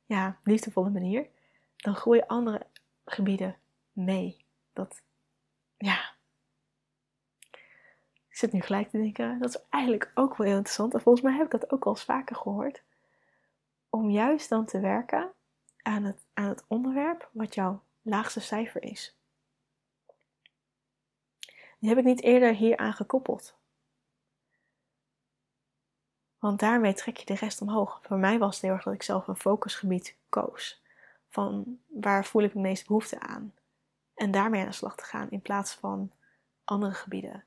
ja, 0.05 0.39
liefdevolle 0.43 0.91
manier, 0.91 1.29
dan 1.77 1.95
groeien 1.95 2.27
andere 2.27 2.67
gebieden 3.05 3.57
mee. 3.93 4.45
Dat, 4.73 5.03
ja, 5.77 6.15
zit 8.41 8.53
nu 8.53 8.61
gelijk 8.61 8.91
te 8.91 8.99
denken, 8.99 9.39
dat 9.39 9.49
is 9.49 9.63
eigenlijk 9.71 10.11
ook 10.15 10.37
wel 10.37 10.47
heel 10.47 10.57
interessant. 10.57 10.95
En 10.95 11.01
volgens 11.01 11.25
mij 11.25 11.35
heb 11.35 11.45
ik 11.45 11.61
dat 11.61 11.71
ook 11.71 11.85
al 11.85 11.93
eens 11.93 12.05
vaker 12.05 12.37
gehoord. 12.37 12.83
Om 13.89 14.11
juist 14.11 14.49
dan 14.49 14.65
te 14.65 14.81
werken 14.81 15.33
aan 15.83 16.05
het, 16.05 16.27
aan 16.35 16.49
het 16.49 16.65
onderwerp 16.69 17.31
wat 17.33 17.55
jouw 17.55 17.83
laagste 18.03 18.41
cijfer 18.41 18.83
is. 18.83 19.19
Die 21.79 21.89
heb 21.89 21.99
ik 21.99 22.05
niet 22.05 22.23
eerder 22.23 22.55
hier 22.55 22.77
aan 22.77 22.93
gekoppeld. 22.93 23.59
Want 26.41 26.59
daarmee 26.59 26.95
trek 26.95 27.17
je 27.17 27.27
de 27.27 27.35
rest 27.35 27.61
omhoog. 27.61 28.01
Voor 28.03 28.19
mij 28.19 28.39
was 28.39 28.55
het 28.55 28.65
heel 28.65 28.73
erg 28.73 28.83
dat 28.83 28.95
ik 28.95 29.03
zelf 29.03 29.27
een 29.27 29.37
focusgebied 29.37 30.17
koos. 30.29 30.83
Van 31.29 31.79
waar 31.87 32.25
voel 32.25 32.43
ik 32.43 32.53
de 32.53 32.59
meeste 32.59 32.87
behoefte 32.87 33.21
aan? 33.21 33.55
En 34.15 34.31
daarmee 34.31 34.61
aan 34.61 34.67
de 34.67 34.73
slag 34.73 34.97
te 34.97 35.05
gaan 35.05 35.31
in 35.31 35.41
plaats 35.41 35.73
van 35.73 36.13
andere 36.65 36.93
gebieden. 36.93 37.45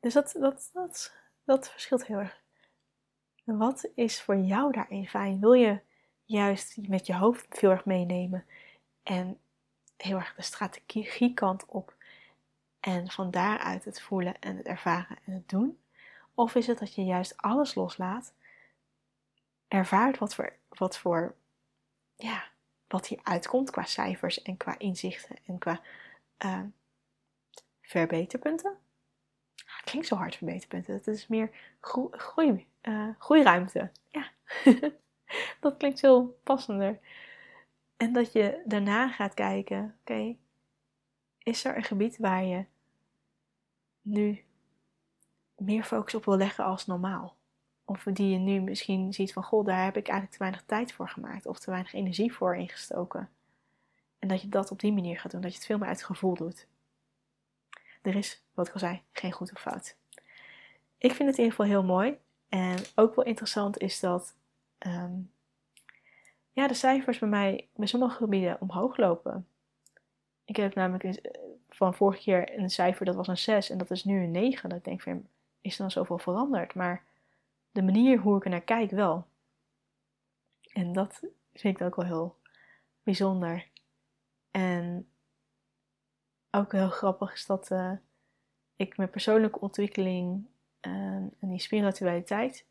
Dus 0.00 0.14
dat, 0.14 0.34
dat, 0.38 0.70
dat, 0.72 1.14
dat 1.44 1.70
verschilt 1.70 2.06
heel 2.06 2.18
erg. 2.18 2.42
En 3.44 3.56
wat 3.56 3.90
is 3.94 4.22
voor 4.22 4.36
jou 4.36 4.72
daarin 4.72 5.08
fijn? 5.08 5.40
Wil 5.40 5.52
je 5.52 5.80
juist 6.24 6.88
met 6.88 7.06
je 7.06 7.14
hoofd 7.14 7.46
veel 7.48 7.70
erg 7.70 7.84
meenemen 7.84 8.44
en 9.02 9.38
heel 9.96 10.16
erg 10.16 10.34
de 10.34 10.42
strategiekant 10.42 11.66
op 11.66 11.94
en 12.80 13.10
van 13.10 13.30
daaruit 13.30 13.84
het 13.84 14.02
voelen 14.02 14.38
en 14.38 14.56
het 14.56 14.66
ervaren 14.66 15.18
en 15.24 15.32
het 15.32 15.48
doen? 15.48 15.78
Of 16.34 16.54
is 16.54 16.66
het 16.66 16.78
dat 16.78 16.94
je 16.94 17.04
juist 17.04 17.36
alles 17.36 17.74
loslaat, 17.74 18.32
ervaart 19.68 20.18
wat 20.18 20.34
voor, 20.34 20.52
wat 20.68 20.98
voor 20.98 21.34
ja, 22.16 22.44
wat 22.88 23.06
hier 23.06 23.20
uitkomt 23.22 23.70
qua 23.70 23.84
cijfers 23.84 24.42
en 24.42 24.56
qua 24.56 24.78
inzichten 24.78 25.36
en 25.46 25.58
qua 25.58 25.80
uh, 26.44 26.60
verbeterpunten? 27.80 28.76
Ah, 29.66 29.76
het 29.76 29.84
klinkt 29.90 30.08
zo 30.08 30.16
hard 30.16 30.36
verbeterpunten. 30.36 30.94
Het 30.94 31.06
is 31.06 31.26
meer 31.26 31.50
groei, 32.10 32.66
uh, 32.82 33.08
groeiruimte. 33.18 33.90
Ja, 34.08 34.30
dat 35.60 35.76
klinkt 35.76 36.00
veel 36.00 36.40
passender. 36.42 36.98
En 37.96 38.12
dat 38.12 38.32
je 38.32 38.62
daarna 38.64 39.08
gaat 39.08 39.34
kijken, 39.34 39.96
oké, 40.00 40.36
is 41.38 41.64
er 41.64 41.76
een 41.76 41.84
gebied 41.84 42.16
waar 42.16 42.44
je 42.44 42.64
nu 44.02 44.44
meer 45.56 45.84
focus 45.84 46.14
op 46.14 46.24
wil 46.24 46.36
leggen 46.36 46.64
als 46.64 46.86
normaal? 46.86 47.36
Of 47.84 48.02
die 48.02 48.28
je 48.28 48.38
nu 48.38 48.60
misschien 48.60 49.12
ziet 49.12 49.32
van, 49.32 49.42
goh, 49.42 49.64
daar 49.64 49.84
heb 49.84 49.96
ik 49.96 50.08
eigenlijk 50.08 50.30
te 50.30 50.38
weinig 50.38 50.62
tijd 50.66 50.92
voor 50.92 51.08
gemaakt. 51.08 51.46
Of 51.46 51.58
te 51.58 51.70
weinig 51.70 51.92
energie 51.92 52.32
voor 52.32 52.56
ingestoken. 52.56 53.30
En 54.18 54.28
dat 54.28 54.40
je 54.40 54.48
dat 54.48 54.70
op 54.70 54.80
die 54.80 54.92
manier 54.92 55.18
gaat 55.18 55.30
doen. 55.30 55.40
Dat 55.40 55.50
je 55.50 55.56
het 55.56 55.66
veel 55.66 55.78
meer 55.78 55.88
uit 55.88 56.04
gevoel 56.04 56.34
doet. 56.34 56.66
Er 58.02 58.16
is, 58.16 58.42
wat 58.54 58.68
ik 58.68 58.72
al 58.72 58.80
zei, 58.80 59.02
geen 59.12 59.32
goed 59.32 59.52
of 59.52 59.60
fout. 59.60 59.96
Ik 60.98 61.12
vind 61.12 61.28
het 61.28 61.38
in 61.38 61.44
ieder 61.44 61.50
geval 61.50 61.66
heel 61.66 61.84
mooi. 61.84 62.18
En 62.48 62.78
ook 62.94 63.14
wel 63.14 63.24
interessant 63.24 63.78
is 63.78 64.00
dat 64.00 64.34
ehm, 64.78 65.12
ja, 66.52 66.66
de 66.68 66.74
cijfers 66.74 67.18
bij 67.18 67.28
mij 67.28 67.68
bij 67.74 67.86
sommige 67.86 68.16
gebieden 68.16 68.60
omhoog 68.60 68.96
lopen. 68.96 69.46
Ik 70.44 70.56
heb 70.56 70.74
namelijk 70.74 71.20
van 71.68 71.94
vorige 71.94 72.22
keer 72.22 72.58
een 72.58 72.70
cijfer 72.70 73.06
dat 73.06 73.14
was 73.14 73.28
een 73.28 73.38
6 73.38 73.70
en 73.70 73.78
dat 73.78 73.90
is 73.90 74.04
nu 74.04 74.22
een 74.22 74.30
9. 74.30 74.68
Dat 74.68 74.78
ik 74.78 74.84
denk 74.84 75.02
van, 75.02 75.26
is 75.64 75.76
dan 75.76 75.90
zoveel 75.90 76.18
veranderd? 76.18 76.74
Maar 76.74 77.04
de 77.70 77.82
manier 77.82 78.18
hoe 78.18 78.36
ik 78.36 78.44
er 78.44 78.50
naar 78.50 78.60
kijk 78.60 78.90
wel. 78.90 79.26
En 80.72 80.92
dat 80.92 81.20
vind 81.52 81.80
ik 81.80 81.86
ook 81.86 81.94
wel 81.94 82.04
heel 82.04 82.38
bijzonder. 83.02 83.68
En 84.50 85.08
ook 86.50 86.72
heel 86.72 86.88
grappig 86.88 87.32
is 87.32 87.46
dat 87.46 87.70
uh, 87.70 87.92
ik 88.76 88.96
mijn 88.96 89.10
persoonlijke 89.10 89.60
ontwikkeling 89.60 90.46
uh, 90.80 90.92
en 90.92 91.48
die 91.48 91.58
spiritualiteit 91.58 92.66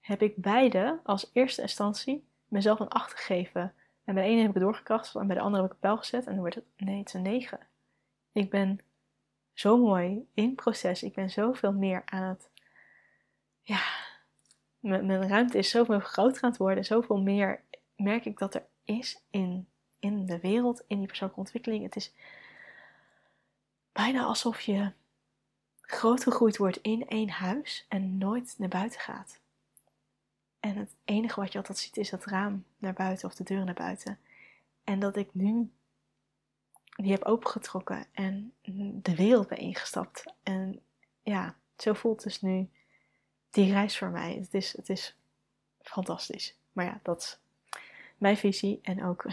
heb 0.00 0.22
ik 0.22 0.36
beide 0.36 1.00
als 1.04 1.30
eerste 1.32 1.62
instantie 1.62 2.28
mezelf 2.48 2.80
een 2.80 2.88
8 2.88 3.12
gegeven. 3.12 3.74
En 4.04 4.14
bij 4.14 4.22
de 4.22 4.28
ene 4.28 4.40
heb 4.40 4.48
ik 4.48 4.54
het 4.54 4.62
doorgekracht 4.62 5.14
en 5.14 5.26
bij 5.26 5.36
de 5.36 5.42
andere 5.42 5.62
heb 5.62 5.70
ik 5.70 5.76
een 5.76 5.88
pijl 5.88 5.96
gezet 5.96 6.26
en 6.26 6.32
dan 6.32 6.40
wordt 6.40 6.54
het, 6.54 6.64
nee, 6.76 6.98
het 6.98 7.08
is 7.08 7.14
een 7.14 7.22
9. 7.22 7.58
Ik 8.32 8.50
ben 8.50 8.80
zo 9.56 9.78
mooi 9.78 10.28
in 10.34 10.54
proces. 10.54 11.02
Ik 11.02 11.14
ben 11.14 11.30
zoveel 11.30 11.72
meer 11.72 12.02
aan 12.04 12.22
het, 12.22 12.50
ja, 13.60 13.82
mijn, 14.78 15.28
ruimte 15.28 15.58
is 15.58 15.70
zoveel 15.70 16.00
groter 16.00 16.42
aan 16.42 16.50
het 16.50 16.58
worden. 16.58 16.84
Zoveel 16.84 17.22
meer 17.22 17.60
merk 17.96 18.24
ik 18.24 18.38
dat 18.38 18.54
er 18.54 18.66
is 18.84 19.22
in, 19.30 19.68
in 19.98 20.26
de 20.26 20.40
wereld, 20.40 20.84
in 20.86 20.98
die 20.98 21.06
persoonlijke 21.06 21.40
ontwikkeling. 21.40 21.82
Het 21.82 21.96
is 21.96 22.12
bijna 23.92 24.24
alsof 24.24 24.60
je 24.60 24.92
groot 25.80 26.22
gegroeid 26.22 26.56
wordt 26.56 26.78
in 26.82 27.08
één 27.08 27.30
huis 27.30 27.86
en 27.88 28.18
nooit 28.18 28.54
naar 28.58 28.68
buiten 28.68 29.00
gaat. 29.00 29.40
En 30.60 30.76
het 30.76 30.94
enige 31.04 31.40
wat 31.40 31.52
je 31.52 31.58
altijd 31.58 31.78
ziet 31.78 31.96
is 31.96 32.10
het 32.10 32.24
raam 32.24 32.64
naar 32.78 32.94
buiten 32.94 33.28
of 33.28 33.34
de 33.34 33.44
deur 33.44 33.64
naar 33.64 33.74
buiten. 33.74 34.18
En 34.84 34.98
dat 34.98 35.16
ik 35.16 35.34
nu 35.34 35.70
die 36.96 37.12
heb 37.12 37.24
opengetrokken 37.24 38.06
en 38.12 38.54
de 39.02 39.14
wereld 39.14 39.48
ben 39.48 39.58
ingestapt. 39.58 40.24
En 40.42 40.80
ja, 41.22 41.56
zo 41.76 41.92
voelt 41.92 42.22
dus 42.22 42.40
nu 42.40 42.70
die 43.50 43.72
reis 43.72 43.98
voor 43.98 44.10
mij. 44.10 44.34
Het 44.34 44.54
is, 44.54 44.76
het 44.76 44.88
is 44.88 45.16
fantastisch. 45.80 46.58
Maar 46.72 46.84
ja, 46.84 47.00
dat 47.02 47.20
is 47.20 47.38
mijn 48.18 48.36
visie 48.36 48.78
en 48.82 49.04
ook 49.04 49.24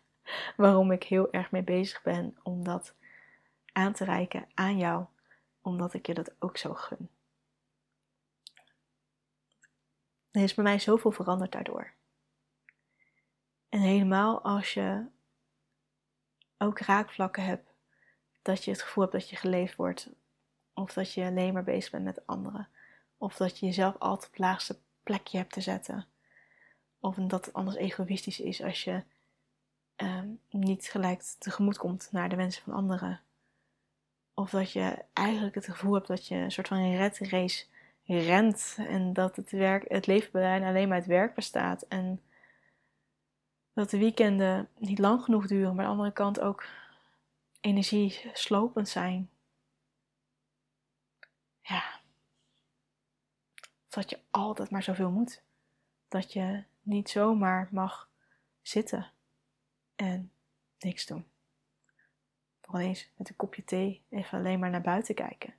waarom 0.56 0.92
ik 0.92 1.02
heel 1.02 1.32
erg 1.32 1.50
mee 1.50 1.62
bezig 1.62 2.02
ben 2.02 2.36
om 2.42 2.64
dat 2.64 2.94
aan 3.72 3.92
te 3.92 4.04
reiken 4.04 4.48
aan 4.54 4.78
jou, 4.78 5.04
omdat 5.60 5.94
ik 5.94 6.06
je 6.06 6.14
dat 6.14 6.32
ook 6.38 6.56
zo 6.56 6.74
gun. 6.74 7.08
Er 10.30 10.42
is 10.42 10.54
bij 10.54 10.64
mij 10.64 10.78
zoveel 10.78 11.10
veranderd 11.10 11.52
daardoor. 11.52 11.92
En 13.68 13.80
helemaal 13.80 14.42
als 14.42 14.74
je 14.74 15.06
ook 16.62 16.78
raakvlakken 16.78 17.44
hebt, 17.44 17.74
dat 18.42 18.64
je 18.64 18.70
het 18.70 18.82
gevoel 18.82 19.02
hebt 19.02 19.16
dat 19.16 19.30
je 19.30 19.36
geleefd 19.36 19.76
wordt, 19.76 20.08
of 20.74 20.92
dat 20.92 21.12
je 21.12 21.24
alleen 21.24 21.52
maar 21.52 21.64
bezig 21.64 21.90
bent 21.90 22.04
met 22.04 22.26
anderen, 22.26 22.68
of 23.18 23.36
dat 23.36 23.58
je 23.58 23.66
jezelf 23.66 23.98
altijd 23.98 24.26
op 24.26 24.32
het 24.32 24.40
laagste 24.40 24.78
plekje 25.02 25.38
hebt 25.38 25.52
te 25.52 25.60
zetten, 25.60 26.06
of 27.00 27.14
dat 27.14 27.44
het 27.44 27.54
anders 27.54 27.76
egoïstisch 27.76 28.40
is 28.40 28.62
als 28.62 28.84
je 28.84 29.02
ehm, 29.96 30.28
niet 30.50 30.84
gelijk 30.86 31.22
tegemoet 31.38 31.78
komt 31.78 32.08
naar 32.12 32.28
de 32.28 32.36
wensen 32.36 32.62
van 32.62 32.72
anderen. 32.72 33.20
Of 34.34 34.50
dat 34.50 34.72
je 34.72 35.04
eigenlijk 35.12 35.54
het 35.54 35.64
gevoel 35.64 35.94
hebt 35.94 36.06
dat 36.06 36.26
je 36.26 36.34
een 36.34 36.52
soort 36.52 36.68
van 36.68 36.96
red 36.96 37.18
race 37.18 37.64
rent 38.04 38.76
en 38.78 39.12
dat 39.12 39.36
het, 39.36 39.50
werk, 39.50 39.84
het 39.88 40.06
leven 40.06 40.62
alleen 40.62 40.88
maar 40.88 40.96
uit 40.96 41.06
werk 41.06 41.34
bestaat. 41.34 41.82
En 41.82 42.20
dat 43.72 43.90
de 43.90 43.98
weekenden 43.98 44.68
niet 44.78 44.98
lang 44.98 45.22
genoeg 45.22 45.46
duren, 45.46 45.74
maar 45.74 45.84
aan 45.84 45.90
de 45.90 45.96
andere 45.96 46.12
kant 46.14 46.40
ook 46.40 46.64
energie 47.60 48.30
slopend 48.32 48.88
zijn. 48.88 49.30
Ja. 51.60 52.00
Dat 53.88 54.10
je 54.10 54.18
altijd 54.30 54.70
maar 54.70 54.82
zoveel 54.82 55.10
moet. 55.10 55.42
Dat 56.08 56.32
je 56.32 56.64
niet 56.82 57.10
zomaar 57.10 57.68
mag 57.70 58.10
zitten 58.62 59.10
en 59.96 60.32
niks 60.78 61.06
doen. 61.06 61.26
Nog 62.66 62.80
eens 62.80 63.10
met 63.16 63.28
een 63.28 63.36
kopje 63.36 63.64
thee 63.64 64.02
even 64.08 64.38
alleen 64.38 64.58
maar 64.58 64.70
naar 64.70 64.80
buiten 64.80 65.14
kijken. 65.14 65.54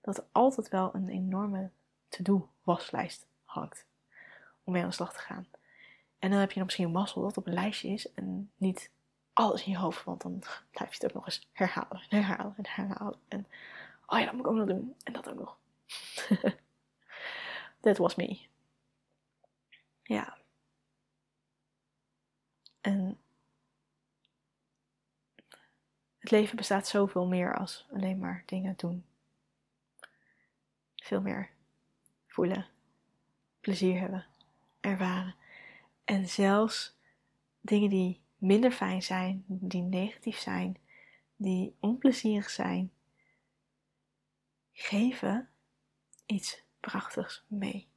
Dat 0.00 0.16
er 0.16 0.24
altijd 0.32 0.68
wel 0.68 0.94
een 0.94 1.08
enorme 1.08 1.70
to-do 2.08 2.50
waslijst 2.62 3.26
hangt 3.44 3.86
om 4.64 4.72
mee 4.72 4.82
aan 4.82 4.88
de 4.88 4.94
slag 4.94 5.12
te 5.12 5.18
gaan. 5.18 5.46
En 6.18 6.30
dan 6.30 6.38
heb 6.38 6.50
je 6.50 6.56
nog 6.56 6.64
misschien 6.64 6.86
een 6.86 6.92
mazzel 6.92 7.22
dat 7.22 7.36
op 7.36 7.46
een 7.46 7.52
lijstje 7.52 7.88
is 7.88 8.12
en 8.12 8.50
niet 8.56 8.90
alles 9.32 9.64
in 9.64 9.70
je 9.70 9.78
hoofd, 9.78 10.04
want 10.04 10.22
dan 10.22 10.38
blijf 10.70 10.90
je 10.90 10.98
het 11.00 11.04
ook 11.04 11.14
nog 11.14 11.26
eens 11.26 11.48
herhalen 11.52 12.02
en 12.08 12.24
herhalen 12.24 12.54
en 12.56 12.66
herhalen. 12.66 13.18
En 13.28 13.46
oh 14.06 14.18
ja, 14.18 14.24
dat 14.24 14.32
moet 14.32 14.44
ik 14.44 14.50
ook 14.50 14.56
nog 14.56 14.66
doen 14.66 14.94
en 15.02 15.12
dat 15.12 15.28
ook 15.28 15.38
nog. 15.38 15.58
That 17.80 17.96
was 17.96 18.14
me. 18.14 18.46
Ja. 20.02 20.38
En 22.80 23.18
het 26.18 26.30
leven 26.30 26.56
bestaat 26.56 26.86
zoveel 26.86 27.26
meer 27.26 27.58
als 27.58 27.86
alleen 27.92 28.18
maar 28.18 28.42
dingen 28.46 28.74
doen. 28.76 29.06
Veel 30.96 31.20
meer 31.20 31.50
voelen, 32.26 32.66
plezier 33.60 34.00
hebben, 34.00 34.26
ervaren. 34.80 35.34
En 36.08 36.28
zelfs 36.28 36.96
dingen 37.60 37.90
die 37.90 38.20
minder 38.36 38.70
fijn 38.70 39.02
zijn, 39.02 39.44
die 39.46 39.82
negatief 39.82 40.38
zijn, 40.38 40.76
die 41.36 41.76
onplezierig 41.80 42.50
zijn, 42.50 42.92
geven 44.72 45.48
iets 46.26 46.62
prachtigs 46.80 47.44
mee. 47.46 47.88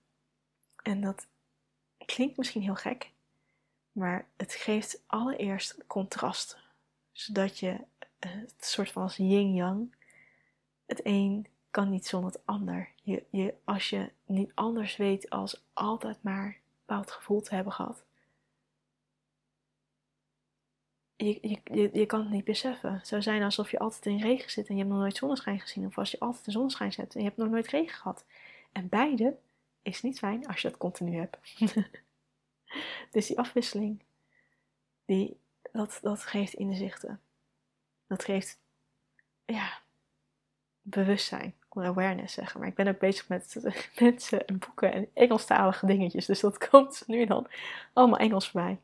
En 0.83 1.01
dat 1.01 1.27
klinkt 2.05 2.37
misschien 2.37 2.61
heel 2.61 2.75
gek, 2.75 3.11
maar 3.91 4.27
het 4.37 4.53
geeft 4.53 5.03
allereerst 5.07 5.87
contrast, 5.87 6.57
zodat 7.11 7.59
je 7.59 7.79
het 8.19 8.65
soort 8.65 8.91
van 8.91 9.01
als 9.01 9.17
yin-yang, 9.17 9.95
het 10.85 11.05
een 11.05 11.47
kan 11.69 11.89
niet 11.89 12.07
zonder 12.07 12.31
het 12.31 12.45
ander. 12.45 12.91
Je, 13.03 13.25
je, 13.29 13.53
als 13.63 13.89
je 13.89 14.11
niet 14.25 14.51
anders 14.55 14.95
weet 14.95 15.29
als 15.29 15.63
altijd 15.73 16.23
maar 16.23 16.60
bepaald 16.91 17.11
gevoel 17.11 17.41
te 17.41 17.55
hebben 17.55 17.73
gehad. 17.73 18.03
Je, 21.15 21.37
je, 21.41 21.61
je, 21.63 21.89
je 21.93 22.05
kan 22.05 22.19
het 22.19 22.29
niet 22.29 22.43
beseffen. 22.43 22.93
Het 22.93 23.07
zou 23.07 23.21
zijn 23.21 23.43
alsof 23.43 23.71
je 23.71 23.79
altijd 23.79 24.05
in 24.05 24.21
regen 24.21 24.51
zit 24.51 24.67
en 24.67 24.73
je 24.73 24.79
hebt 24.79 24.93
nog 24.93 25.01
nooit 25.01 25.15
zonneschijn 25.15 25.59
gezien. 25.59 25.85
Of 25.85 25.97
als 25.97 26.11
je 26.11 26.19
altijd 26.19 26.45
in 26.45 26.51
zonneschijn 26.51 26.91
zet 26.91 27.13
en 27.13 27.19
je 27.19 27.25
hebt 27.25 27.37
nog 27.37 27.49
nooit 27.49 27.67
regen 27.67 27.97
gehad. 27.97 28.25
En 28.71 28.89
beide 28.89 29.37
is 29.81 30.01
niet 30.01 30.19
fijn 30.19 30.47
als 30.47 30.61
je 30.61 30.69
dat 30.69 30.77
continu 30.77 31.17
hebt. 31.17 31.37
dus 33.11 33.27
die 33.27 33.39
afwisseling, 33.39 34.03
die, 35.05 35.39
dat, 35.71 35.99
dat 36.01 36.23
geeft 36.23 36.53
inzichten. 36.53 37.21
Dat 38.07 38.23
geeft, 38.23 38.59
ja, 39.45 39.81
bewustzijn. 40.81 41.55
Awareness 41.75 42.33
zeggen, 42.33 42.59
maar 42.59 42.69
ik 42.69 42.75
ben 42.75 42.87
ook 42.87 42.99
bezig 42.99 43.27
met 43.27 43.61
mensen 43.99 44.47
en 44.47 44.59
boeken 44.59 44.93
en 44.93 45.09
Engelstalige 45.13 45.85
dingetjes. 45.85 46.25
Dus 46.25 46.39
dat 46.39 46.57
komt 46.69 47.03
nu 47.07 47.25
dan 47.25 47.47
allemaal 47.93 48.19
Engels 48.19 48.49
voorbij. 48.49 48.79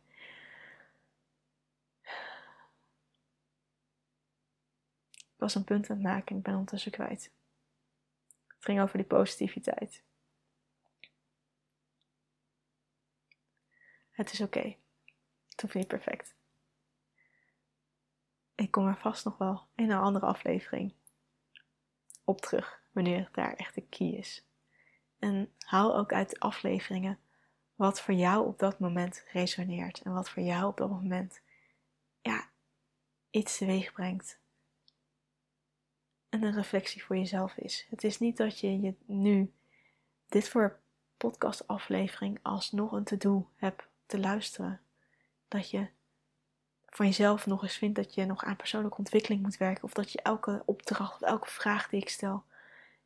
Ik 5.13 5.43
was 5.43 5.55
een 5.55 5.63
punt 5.63 5.89
aan 5.89 5.95
het 5.95 6.05
maken 6.05 6.27
en 6.27 6.37
ik 6.37 6.43
ben 6.43 6.53
ondertussen 6.53 6.91
kwijt. 6.91 7.31
Het 8.47 8.65
ging 8.65 8.81
over 8.81 8.97
die 8.97 9.07
positiviteit. 9.07 10.03
Het 14.09 14.31
is 14.31 14.41
oké. 14.41 14.75
Het 15.49 15.61
hoeft 15.61 15.73
niet 15.73 15.87
perfect. 15.87 16.35
Ik 18.55 18.71
kom 18.71 18.87
er 18.87 18.97
vast 18.97 19.25
nog 19.25 19.37
wel 19.37 19.67
in 19.75 19.91
een 19.91 19.99
andere 19.99 20.25
aflevering 20.25 20.93
op 22.27 22.41
terug 22.41 22.81
wanneer 22.91 23.29
daar 23.31 23.53
echt 23.53 23.75
de 23.75 23.81
key 23.81 24.07
is. 24.07 24.45
En 25.19 25.53
haal 25.59 25.97
ook 25.97 26.13
uit 26.13 26.29
de 26.29 26.39
afleveringen 26.39 27.19
wat 27.75 28.01
voor 28.01 28.13
jou 28.13 28.47
op 28.47 28.59
dat 28.59 28.79
moment 28.79 29.23
resoneert 29.31 30.01
en 30.01 30.13
wat 30.13 30.29
voor 30.29 30.43
jou 30.43 30.65
op 30.65 30.77
dat 30.77 30.89
moment 30.89 31.41
ja, 32.21 32.49
iets 33.29 33.57
teweeg 33.57 33.91
brengt. 33.91 34.39
En 36.29 36.43
een 36.43 36.53
reflectie 36.53 37.03
voor 37.03 37.17
jezelf 37.17 37.57
is. 37.57 37.87
Het 37.89 38.03
is 38.03 38.19
niet 38.19 38.37
dat 38.37 38.59
je 38.59 38.81
je 38.81 38.95
nu 39.05 39.53
dit 40.27 40.49
voor 40.49 40.79
podcastaflevering 41.17 42.39
alsnog 42.41 42.91
een 42.91 43.03
to-do 43.03 43.49
hebt 43.55 43.87
te 44.05 44.19
luisteren. 44.19 44.81
Dat 45.47 45.69
je 45.69 45.89
van 46.87 47.05
jezelf 47.05 47.45
nog 47.45 47.63
eens 47.63 47.77
vindt 47.77 47.95
dat 47.95 48.13
je 48.13 48.25
nog 48.25 48.43
aan 48.43 48.55
persoonlijke 48.55 48.97
ontwikkeling 48.97 49.41
moet 49.41 49.57
werken. 49.57 49.83
Of 49.83 49.93
dat 49.93 50.11
je 50.11 50.21
elke 50.21 50.63
opdracht 50.65 51.21
of 51.21 51.27
elke 51.27 51.49
vraag 51.49 51.89
die 51.89 52.01
ik 52.01 52.09
stel 52.09 52.43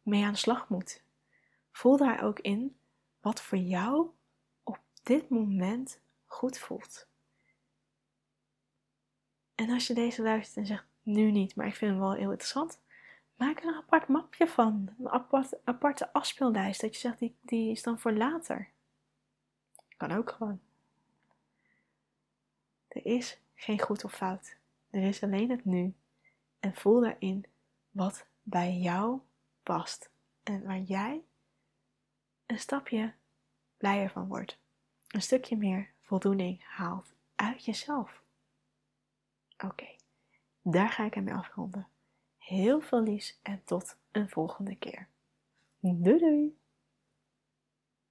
mee 0.01 0.25
aan 0.25 0.31
de 0.31 0.37
slag 0.37 0.69
moet. 0.69 1.03
Voel 1.71 1.97
daar 1.97 2.23
ook 2.23 2.39
in 2.39 2.77
wat 3.21 3.41
voor 3.41 3.57
jou 3.57 4.09
op 4.63 4.79
dit 5.03 5.29
moment 5.29 5.99
goed 6.25 6.57
voelt. 6.57 7.07
En 9.55 9.69
als 9.69 9.87
je 9.87 9.93
deze 9.93 10.21
luistert 10.21 10.57
en 10.57 10.65
zegt 10.65 10.85
nu 11.03 11.31
niet, 11.31 11.55
maar 11.55 11.67
ik 11.67 11.75
vind 11.75 11.91
hem 11.91 11.99
wel 11.99 12.13
heel 12.13 12.31
interessant, 12.31 12.79
maak 13.35 13.59
er 13.59 13.65
een 13.65 13.75
apart 13.75 14.07
mapje 14.07 14.47
van. 14.47 14.89
Een 14.99 15.09
apart, 15.09 15.65
aparte 15.65 16.13
afspeellijst. 16.13 16.81
Dat 16.81 16.93
je 16.93 16.99
zegt 16.99 17.19
die, 17.19 17.35
die 17.41 17.71
is 17.71 17.83
dan 17.83 17.99
voor 17.99 18.11
later. 18.11 18.69
Kan 19.97 20.11
ook 20.11 20.31
gewoon. 20.31 20.59
Er 22.87 23.05
is 23.05 23.40
geen 23.61 23.79
goed 23.79 24.03
of 24.03 24.13
fout. 24.13 24.57
Er 24.89 25.03
is 25.03 25.23
alleen 25.23 25.49
het 25.49 25.65
nu. 25.65 25.93
En 26.59 26.75
voel 26.75 27.01
daarin 27.01 27.45
wat 27.91 28.25
bij 28.43 28.77
jou 28.77 29.19
past. 29.63 30.11
En 30.43 30.63
waar 30.63 30.79
jij 30.79 31.23
een 32.45 32.59
stapje 32.59 33.13
blijer 33.77 34.09
van 34.09 34.27
wordt. 34.27 34.59
Een 35.07 35.21
stukje 35.21 35.57
meer 35.57 35.91
voldoening 35.99 36.63
haalt 36.63 37.13
uit 37.35 37.65
jezelf. 37.65 38.23
Oké, 39.57 39.95
daar 40.61 40.89
ga 40.89 41.05
ik 41.05 41.15
ermee 41.15 41.33
afronden. 41.33 41.87
Heel 42.37 42.81
veel 42.81 43.01
liefs 43.01 43.39
en 43.41 43.63
tot 43.63 43.97
een 44.11 44.29
volgende 44.29 44.75
keer. 44.75 45.07
Doei 45.79 46.19
doei! 46.19 46.60